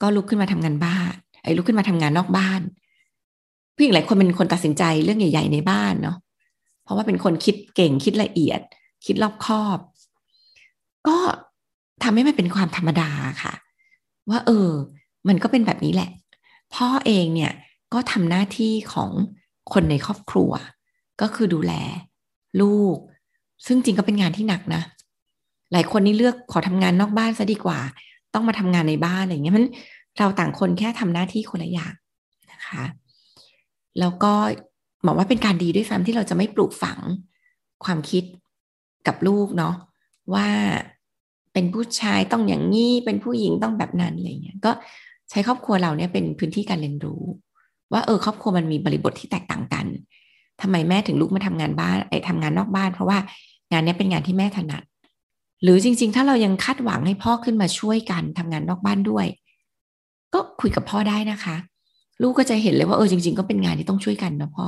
[0.02, 1.12] ก็ลุกขึ้นมาทำงานบ้าน
[1.44, 2.62] ไอ้ลุกขึ้นมาทำงานนอกบ้าน
[3.76, 6.18] ผู้หญิงหลายคนเป็นคนตัดสินใจเรื่องใหญ่ ๆ ในบ้านเนาะ
[6.84, 8.60] เพราะว่าเป็นคนคิดเก่งคิดละเอียด
[9.06, 9.80] คิดรอบคอบ
[11.08, 11.18] ก็
[12.04, 13.10] ทำให้มันเป็นความธรรมดา
[13.44, 13.54] ค่ะ
[14.30, 14.70] ว่า เออ
[15.28, 16.10] มันก็เป็นแบบนี้แหละ
[16.74, 17.54] พ่อเองเนี่ย
[17.94, 19.12] ก็ทำหน้าที่ของ
[19.74, 20.52] คนในครอบครัว
[21.22, 21.74] ก็คือดูแล
[22.62, 22.98] ลูก
[23.66, 24.82] ซึ่งจริงก็เป็นงานที่หนักนะ
[25.74, 27.80] หลายคนนี่เลือกขอทำงานนอกบ้านซะดีกว่า
[28.34, 29.66] ต้องมาทำงานในบ้านอะไรเงี้ยมัน
[30.20, 31.94] เราต่างคนแค่ทำหน้าที่คนละอย่าง
[32.52, 32.84] นะคะ
[34.00, 34.34] แล้วก็
[35.06, 37.00] บอกว่าเป็นการดีด้วยซ้ำที่เราจะไม่ปลูกฝัง
[37.84, 38.24] ความคิด
[39.08, 39.76] กับลูกเนาะ
[40.34, 40.48] ว่า
[41.54, 44.72] เป็นผู้ชายต้องอย่างนี้เป็นผู้หญิงต้องแบบนั้นอะไรเงี้ยก็
[45.30, 47.22] ใช้ครอบครัวเราเนี่ยเป็นพื้นที่การเรียนรู้
[47.94, 49.86] ว่าเออครอบครัวมันมีบริบทที่แตกต่างกัน
[50.62, 53.18] ทำไมแม่ถึงลุกมาทำงานบ้านไอ้ทำงานนอกบ้าน เพราะว่า
[53.72, 54.84] งานนี้เป็นงานที่แม่ถนัด
[55.64, 59.26] หรือจริง ๆ ถ้าเรายังคาดหวังให้พ่อขึ้นมาช่วยกันทำงานนอกบ้านด้วย
[60.34, 61.56] ก็คุยกับพ่อได้นะคะ
[62.22, 64.68] ลูกก็จะเห็นเลยว่าเออจริง ๆ ก็เป็นงานที่ต้องช่วยกันนะพ่อ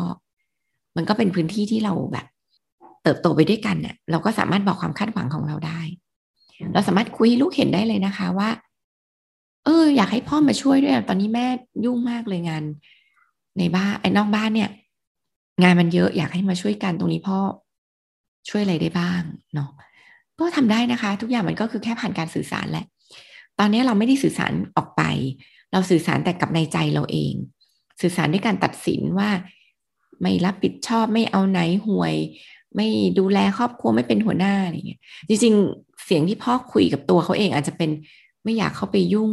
[0.96, 2.26] มันก็เป็นพื้นที่ที่เราแบบ
[3.04, 5.80] เติบโตไปด้วยกันเนี่ยเราก็สามารถบอกความคาดหวังของเราได้
[6.74, 8.50] เราสามารถคุยให้ลูกเห็นได้เลยนะคะว่า
[9.66, 11.48] เออ อยากให้พ่อมาช่วยด้วยตอนนี้แม่
[11.86, 12.64] ยุ่งมากเลยงาน
[13.58, 14.70] ในบ้านไอ้นอกบ้านเนี่ย
[15.64, 17.40] งานมันเยอะอยากให้มาช่วยกันตรงนี้พ่อ
[18.50, 19.22] ช่วยอะไรได้บ้าง
[19.54, 19.70] เนาะ
[20.40, 22.86] ก็ทำได้นะคะ ทุกอย่างมันก็คือแค่ผ่านการสื่อสารแหละ
[23.60, 25.02] ตอนนี้เราไม่ได้สื่อสารออกไป
[25.72, 27.34] เราสื่อสารแต่กับในใจเราเอง
[28.02, 29.30] สื่อสารด้วยการตัดสินว่า
[30.22, 32.16] ไม่รับผิดชอบไม่เอาไหนห่วย
[32.76, 32.88] ไม่
[33.20, 37.90] ดูแลครอบครัวไม่เป็นหัวหน้าอะไรเงี้ยจริงๆ เสียงที่พ่อคุยกับตัวเขาเองอาจจะเป็น
[38.44, 39.32] ไม่อยากเข้าไปยุ่ง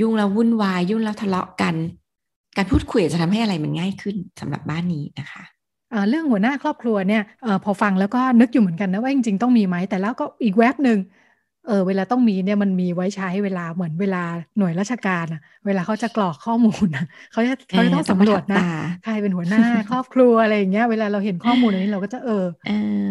[0.00, 1.74] ยุ่งแล้ววุ่นวาย ยุ่งแล้วทะเลาะกัน
[2.56, 5.42] การพูดคุยจะทำให้อะไรมันง่ายขึ้นสำหรับบ้านนี้นะคะ
[6.08, 10.98] เรื่องหัวหน้าครอบครัวเนี่ยอพอฟังแล้วก็นึกอยู่เหมือนกันนะว่าจริงๆต้องมีไหมแต่แล้วก็อีกแวบหนึ่ง
[11.66, 14.22] เออเวลาต้องมีเนี่ยมันมีไว้ใช้เวลาเหมือนเวลา
[14.58, 18.64] หน่วยราชการอะเวลาเขาจะกรอกข้อมูลนะเขาจะเขาจะต้องสำรวจนะ
[19.04, 22.44] ใครเป็นหัวหน้าครอบครัวอะไรอย่างเงี้ยเวลาเราเห็นข้อมูลอันนี้เราก็จะเออ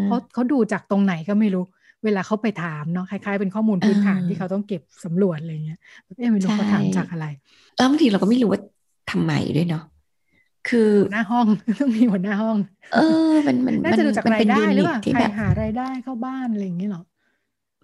[0.05, 1.63] เขาเขาดูจากตรงไหนก็ไม่รู้
[2.03, 5.79] เวลาเขาไปถามเนาะคล้ายๆเป็นข้อมูลพื้นฐานที่เขาต้องเก็บสำรวจอะไรเงี้ย
[6.17, 7.25] เอ๊ะไม่รู้เขาถามจากอะไร
[7.75, 8.61] แล้วบางทีเราก็ไม่รู้ว่า
[9.11, 9.83] ทำไมด้วยเนาะ
[10.69, 11.45] คือหน้าห้อง
[11.79, 12.57] ต้องมีหัวหน้าห้อง
[12.93, 12.99] เอ
[13.29, 17.03] อ มันมันน่าจะดูจากรายได้หรือเปล่าใครหารายได้เข้าบ้านอะไรอย่างเงี้ยหรอ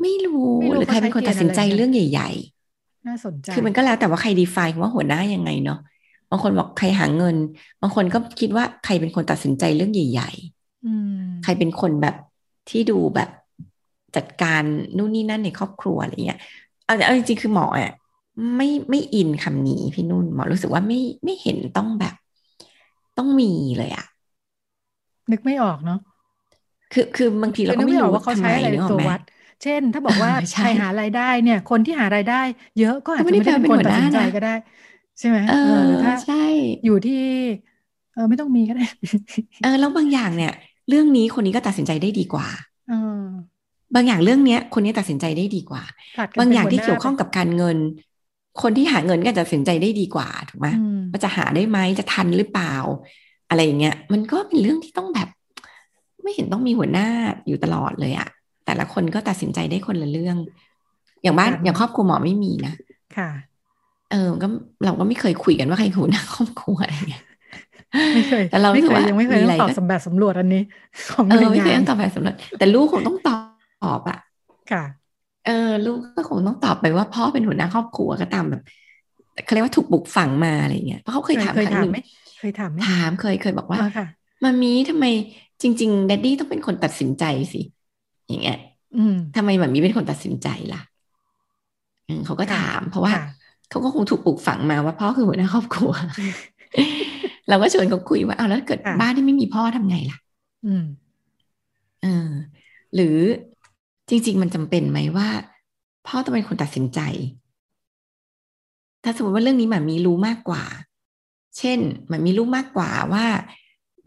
[0.02, 2.30] ไม่รู้หรือใครเป็นคนตัดสินใจเรื่องใหญ่
[2.70, 5.80] ๆ น่าสนใจคือมันก็แล้วแต่ว่าใครดีไฟว่าหัวหน้ายังไงเนาะ
[6.30, 7.36] บางคนบอกใครหาเงิน
[7.82, 12.16] บางคนก็คิดว่าใครเป็นคนตัดสินใจเรื่องใหญ่ๆใครเป็นคนแบบ
[12.70, 13.30] ที่ดูแบบ
[14.16, 14.64] จัดการ
[14.98, 16.40] นู่นนี่นั่นในครอบครัวอะไรเงี้ย
[16.86, 17.94] เอาจริงๆคือหมออะ
[18.56, 22.14] ไม่ไม่อินคำนี้พี่นุ่นหมอรู้สึกว่าไม่ไม่เห็นต้องแบบ
[23.18, 24.06] ต้องมีเลยอะ
[25.32, 26.00] นึกไม่ออกเนาะ
[26.94, 29.22] คือคือบางทีเราก็ไม่รู้ว่าเขาใช้อะไรเป็นตัววัด
[29.64, 32.42] เช่น ถ้าบอกว่าใครหารายได้เนี่ย คนที่หารายได้
[32.80, 34.56] เยอะก็อาจจะไม่ได้เป็นคนตัดสินใจก็ได้
[35.20, 36.46] ใช่ไหมเออถ้าใช่
[36.86, 37.24] อยู่ที่
[38.14, 38.86] เออไม่ต้องมีก็ได้
[39.64, 40.54] เออแล้วบางอย่างเนี่ย
[40.90, 42.48] เรื่องนี้คนนี้ก็ตัดสินใจได้ดีกว่า
[43.96, 45.84] บางอย่างเรื่องเนี้ย คนนี้ตัดสินใจได้ดีกว่า
[46.40, 47.78] บางอย่างที่เกี่ยวข้องกับการเงิน
[48.62, 50.68] คนที่หาเงินก็จะตัดสินใจได้ดีกว่าถูกไหม
[51.12, 52.76] ว่าจะหาได้ไหมจะทันหรือเปล่า
[53.50, 55.28] อะไรอย่างเงี้ย มันก็เป็นเรื่องที่ต้องแบบ
[56.24, 57.08] ไม่เห็นต้องมีหัวหน้า
[57.48, 58.28] อยู่ตลอดเลยอะ
[58.66, 60.38] แต่ละคนก็ตัดสินใจได้คนละเรื่อง
[61.24, 62.74] อย่างบ้านอย่างครอบครัวหมอไม่มีนะ
[63.18, 63.30] ค่ะ
[64.12, 64.48] เออก็
[64.86, 67.24] เราก็ไม่เคยคุยกันว่าใครหัวหน้าครอบครัวอะไรเงี้ย
[68.16, 70.64] ไม่เคยแต่เราไม่เคยยังไม่เคยตอบสำแบบสำรวจอันนี้
[71.12, 73.30] ของเออไม่เคยตอบแบบสำรวจแต่ลูกคงต้องต
[73.92, 74.20] อบอะ
[74.72, 74.84] ค่ะ
[75.44, 75.52] เออ
[75.86, 78.62] ลูกก็คงต้องตอบไปว่าพ่อเป็นหัวหน้าครอบครัวก็ตามแบบ
[79.44, 81.92] เขาเรียกว่าถูกบุกฝังมาอะไรเงี้ยเพราะเขาเคยถามครั้งหนึ่ง
[82.40, 83.80] เคยถามไหมถามเคยเคยบอกว่า
[84.44, 85.06] มามีทำไม
[85.62, 87.24] จริงๆแดดดี้ต้องเป็นคนตัดสินใจ
[87.54, 87.62] สิ
[88.28, 88.58] อย่างเงี้ย
[89.36, 90.82] ทำไมแบบมีเป็นคนตัดสินใจล่ะ
[92.26, 93.14] เขาก็ถาม เพราะว่า
[93.70, 95.92] เขาก็คงถูกปลูกฝังมาว่าพ่อคือหัวหน้าครอบครัว
[97.50, 100.18] เราก็ชวนเขาคุยว่าเอาแล้วเกิดบ้านที่ไม่มีพ่อทำไงล่ะ
[100.66, 100.84] อืม
[102.00, 102.08] เออ
[102.94, 103.06] หรือ
[104.10, 105.28] จริง ๆ มันจำเป็นไหมว่า
[106.08, 107.00] พ่อต้องเป็นคนตัดสินใจ
[109.04, 110.64] ถ้าสมมติว่าเรื่องนี้หมามีรู้มากกว่า
[111.58, 113.26] เช่นหมามีรู้มากกว่าว่า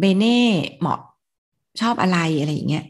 [0.00, 0.40] เบเน่
[0.80, 1.00] เหมาะ
[1.80, 2.84] ชอบอะไรอะไรอย่างเงี้ย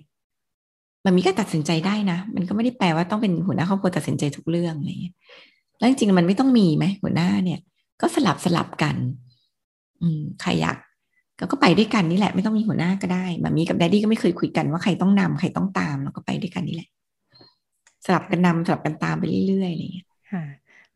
[1.05, 5.15] มันมีก็ตัดสินใจได้นะ มันก็ไม่ได้แปลว่าต้องเป็นหัวหน้าครอบครัวตัดสินใจทุกเรื่องอะไรอย่างเงี้ย
[5.79, 7.61] แล้วจริงๆมันไม่ต้องมีไหมหัวหน้าเนี่ย
[8.01, 8.97] ก็สลับสลับกัน
[10.01, 10.77] อืมใครอยาก
[11.53, 16.89] ก็ไปด้วยกันนี่แหละ ไม่ต้องมีหัวหน้าก็ได้ mommy กับ daddy ก็ไม่เคยคุยกันว่าใครต้องนำใครต้องตามแล้วก็ไปด้วยกันนี่แหละ
[18.07, 20.45] สลับกันนำสลับกันตามไปเรื่อยๆอะไรอย่างเงี้ยค่ะ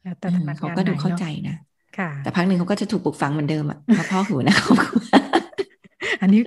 [0.03, 1.57] แล้วแต่เขาก็ดูเข้าใจนะ
[1.99, 4.75] ค่ะ แต่พักหนึ่งเขาก็จะถูกปลูกฝังเหมือนเดิมอะเพราะพ่อหูนะเขา
[6.23, 6.41] อันนี้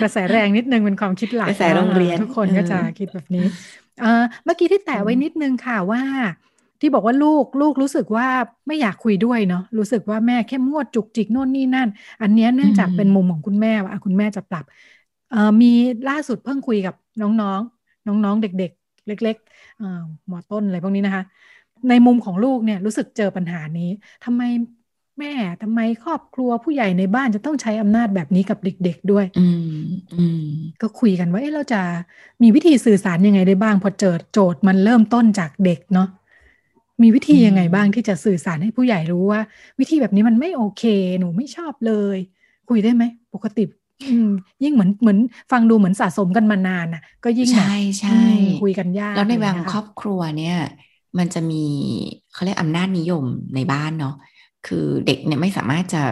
[0.00, 3.46] กระแสแรงนิดนึงเป็นความคิดหลักกระแสโรงเรียนทุกคนก็จะคิดแบบนี้
[4.44, 6.02] เมื่อกี้ที่แตะไว้นิดนึงค่ะว่า
[6.80, 8.28] ที่บอกว่าลูกลูกรู้สึกว่า
[8.66, 11.88] ไม่อยากคุยด้วยเนาะรู้สึกว่าแม่เข้มงวดจุกจิกโน่นนี่นั่น
[12.22, 14.64] อันนี้เนื่องจากเป็นมุมของคุณแม่ว่าคุณแม่จะปรับ
[15.60, 15.72] มี
[16.08, 19.55] ล่าสุดเพิ่งคุยกับน้องๆ น้องๆเด็ก ๆ เล็กๆ
[20.28, 21.24] หมอต้นอะไรพวกนี้นะคะ
[21.88, 23.90] ในมุมของลูกเนี่ยรู้สึกเจอปัญหานี้
[24.24, 24.42] ทำไม
[25.18, 29.46] แม่ทำไมครอบครัวผู้ใหญ่ในบ้านจะต้องใช้อำนาจแบบนี้กับเด็ก ๆด้วยอื
[29.78, 30.40] มอืม
[30.82, 31.80] ก็คุยกันว่าเอ๊ะเราจะ
[32.42, 36.08] มีวิธีสื่อสารยังไงได้บ้าง พอเจอโจทย์มันเริ่มต้นจากเด็กเนาะ
[37.02, 39.40] มีวิธียังไงบ้างที่จะสื่อสารให้ผู้ใหญ่รู้ว่า
[39.80, 40.82] วิธีแบบนี้มันไม่โอเค
[41.20, 42.18] หนูไม่ชอบเลย
[42.68, 43.04] คุยได้ไหม
[43.34, 43.64] ปกติ
[44.62, 45.18] ยิ่งเหมือนเหมือน
[45.52, 48.20] ฟังดูเหมือนสะสมกันมานานอะ ก็ยิ่งใช่ใช่
[48.62, 50.58] คุยกันยาก แล้วในบางครอบครัวเนี่ย
[51.18, 51.64] มันจะมี
[52.32, 53.24] เขาเรียกอำนาจนิยม
[53.54, 54.14] ในบ้านเนาะ
[54.66, 56.02] คือเด็กเนี่ยไม่สามารถจะ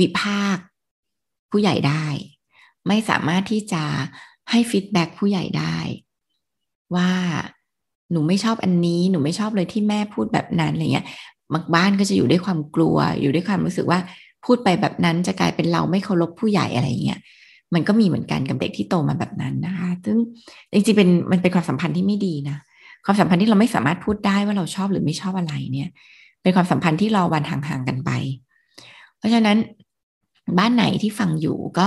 [0.00, 0.64] วิพากษ์
[1.50, 2.04] ผู้ใหญ่ได้
[2.88, 3.82] ไม่สามารถที่จะ
[4.50, 5.76] ให้ฟีดแบ็กผู้ใหญ่ได้
[6.94, 7.10] ว่า
[8.12, 11.06] หนูไม่ชอบอันนี้หนูไม่ชอบเลยที่แม่พูดแบบนั้นอะไรเงี้ย
[11.52, 14.00] บางบ้านก็จะอยู่ด้วยความกลัวอยู่ด้วยความรู้สึกว่า
[14.46, 17.20] พูดไปแบบนั้นจะกลายเป็นเราไม่เคารพผู้ใหญ่อะไรเงี้ย
[17.74, 20.16] มันก็มีเหมือนกันกับเด็กที่โตมาแบบนั้นนะคะ ซึ่ง
[20.72, 22.58] จริงๆเป็นมันเป็นความสัมพันธ์ที่ไม่ดีนะ
[23.04, 25.88] ความสัมพันธ์ที่เราไม่สามารถพูดได้ว่าเราชอบหรือไม่ชอบอะไรเนี่ย
[26.42, 28.10] เป็นความสัมพันธ์ที่รอวันห่างๆกันไป
[29.18, 29.58] เพราะฉะนั้น
[30.58, 31.86] บ้านไหนที่ฟังอยู่ก็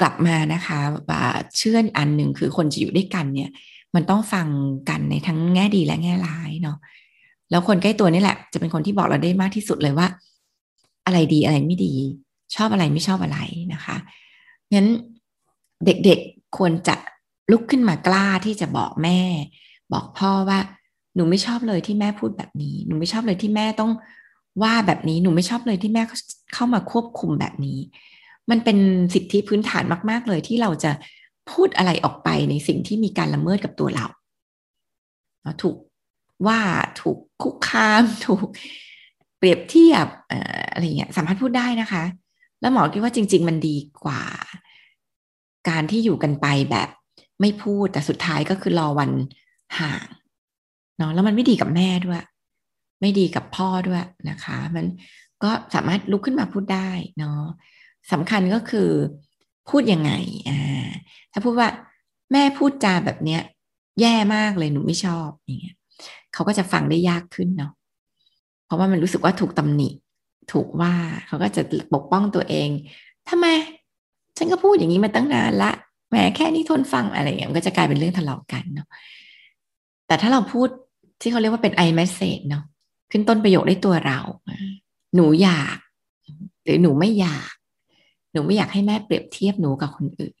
[0.00, 0.78] กลับมานะคะ
[1.56, 3.50] เชื่ออันหนึ่งคือคนจะอยู่ด้วยกันเนี่ย
[3.94, 4.46] มันต้องฟัง
[4.90, 6.78] กันในทั้งแง่ดีและแง่ร้ายเนาะ
[7.50, 10.06] แล้วคนใกล้ตัวนี่แหละ จะเป็นคนที่บอกเราได้มากที่สุดเลยว่า
[11.06, 11.94] อะไรดีอะไรไม่ดี
[12.56, 13.38] ชอบอะไรไม่ชอบอะไร
[13.72, 13.96] นะคะ
[14.74, 14.86] งั้น
[15.84, 16.96] เด็กๆควรจะ
[17.50, 19.20] ลุกขึ้นมากล้าที่จะบอกแม่
[19.92, 20.58] บอกพ่อว่า
[21.14, 23.92] หนูไม่ชอบเลยที่แม่พูดแบบนี้ หนูไม่ชอบเลยที่แม่ต้อง
[24.62, 26.02] ว่าแบบนี้หนูไม่ชอบเลยที่แม่
[26.54, 27.78] เข้ามาควบคุมแบบนี้
[28.50, 28.78] มันเป็น
[29.14, 30.92] สิทธิพื้นฐานมาก ๆ เลยที่เราจะ
[31.50, 34.06] พูดอะไรออกไปในสิ่งที่มีการละเมิดกับตัวเรา
[35.62, 35.76] ถูก
[36.46, 36.60] ว่า
[37.00, 38.46] ถูกคุกคามถูก
[39.44, 40.06] รียบเทียบ
[40.72, 42.04] อะไรเงี้ยสามารถพูดได้นะคะ
[42.60, 44.22] แล้วหมอคิดว่าจริง ๆ มันดีกว่า
[45.68, 46.88] การที่อยู่กันไปแบบ
[47.40, 49.10] ไม่พูดแต่สุดท้ายก็คือรอวัน
[49.78, 50.06] ห่าง
[50.98, 52.22] เนาะแล้วมันไม่ดีกับแม่ด้วย
[53.00, 54.86] ไม่ดีกับพ่อด้วยนะคะ มัน
[55.42, 57.40] ก็สามารถลุกขึ้นมาพูดได้เนาะ
[58.12, 58.90] สำคัญก็คือ
[59.70, 60.12] พูดยังไง
[60.48, 60.88] อ่า
[61.32, 61.68] ถ้าพูดว่า
[62.32, 63.42] แม่พูดจาแบบเนี้ย
[64.00, 65.76] แย่มากเลยหนูไม่ชอบอย่างเงี้ย
[66.32, 67.72] เขาก็จะฟังได้ยากขึ้นเนาะ
[68.74, 69.88] ราะว่ามันรู้สึกว่าถูกตำหนิ
[70.52, 70.92] ถูกว่า
[71.26, 71.62] เขาก็จะ
[71.94, 72.68] ปกป้องตัวเอง
[73.28, 73.46] ทำไม
[74.36, 75.70] ฉันก็พูดอย่างนี้มาตั้งนานละ
[76.10, 78.88] แหมแค่นี้ทนฟังอะไรอย่างเงี้ยมันก็จะกลายเป็นเรื่องทะเลาะกันเนาะ
[80.06, 80.68] แต่ถ้าเราพูด
[81.20, 82.64] ที่เขาเรียกว่าเป็น i message เนาะ
[83.10, 84.20] ขึ้นต้นประโยคได้ตัวเรา
[85.14, 85.76] หนูอยาก
[86.64, 87.52] หรือหนูไม่อยาก
[88.32, 90.36] หนูไม่อยากให้แม่เปรียบเทียบหนูกับคนอื่น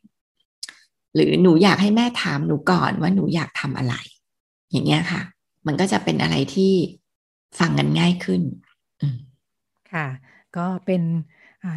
[1.14, 3.94] หรือหนูอยากให้แม่ถามหนูก่อนว่าหนูอยากทำอะไร
[4.70, 5.22] อย่างเงี้ยค่ะ
[5.66, 6.74] มันก็จะเป็นอะไรที่
[7.58, 8.42] ฟังกันง่ายขึ้น
[9.92, 10.06] ค่ะ
[10.56, 11.02] ก็เป็น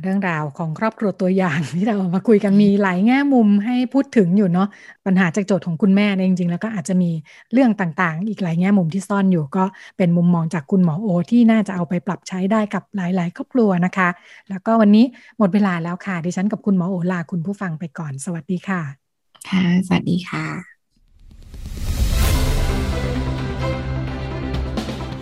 [0.04, 4.68] เรื่องราวของครอบครัวตัวอย่างที่เรามาคุยกันมีหลายแง่มุมให้พูดถึงอยู่เนาะ
[5.06, 7.12] ปัญหาจากโจทย์ของคุณแม่เนี่ยจริงๆ แล้วก็อาจจะมี
[7.54, 9.64] เรื่องต่างๆ อีกหลายแง่มุมที่ซ่อนอยู่ ก็
[9.98, 14.10] เป็นมุมมองจากคุณหมอโอ ที่น่าจะเอาไปปรับใช้ได้กับหลายๆ ครอบครัวนะคะ
[14.50, 15.06] แล้วก็วันนี้
[15.38, 19.18] หมดเวลาแล้วค่ะดิฉันกับคุณหมอโอลาคุณผู้ฟังไปก่อน สวัสดีค่ะ
[19.48, 20.77] ค่ะสวัสดีค่ะ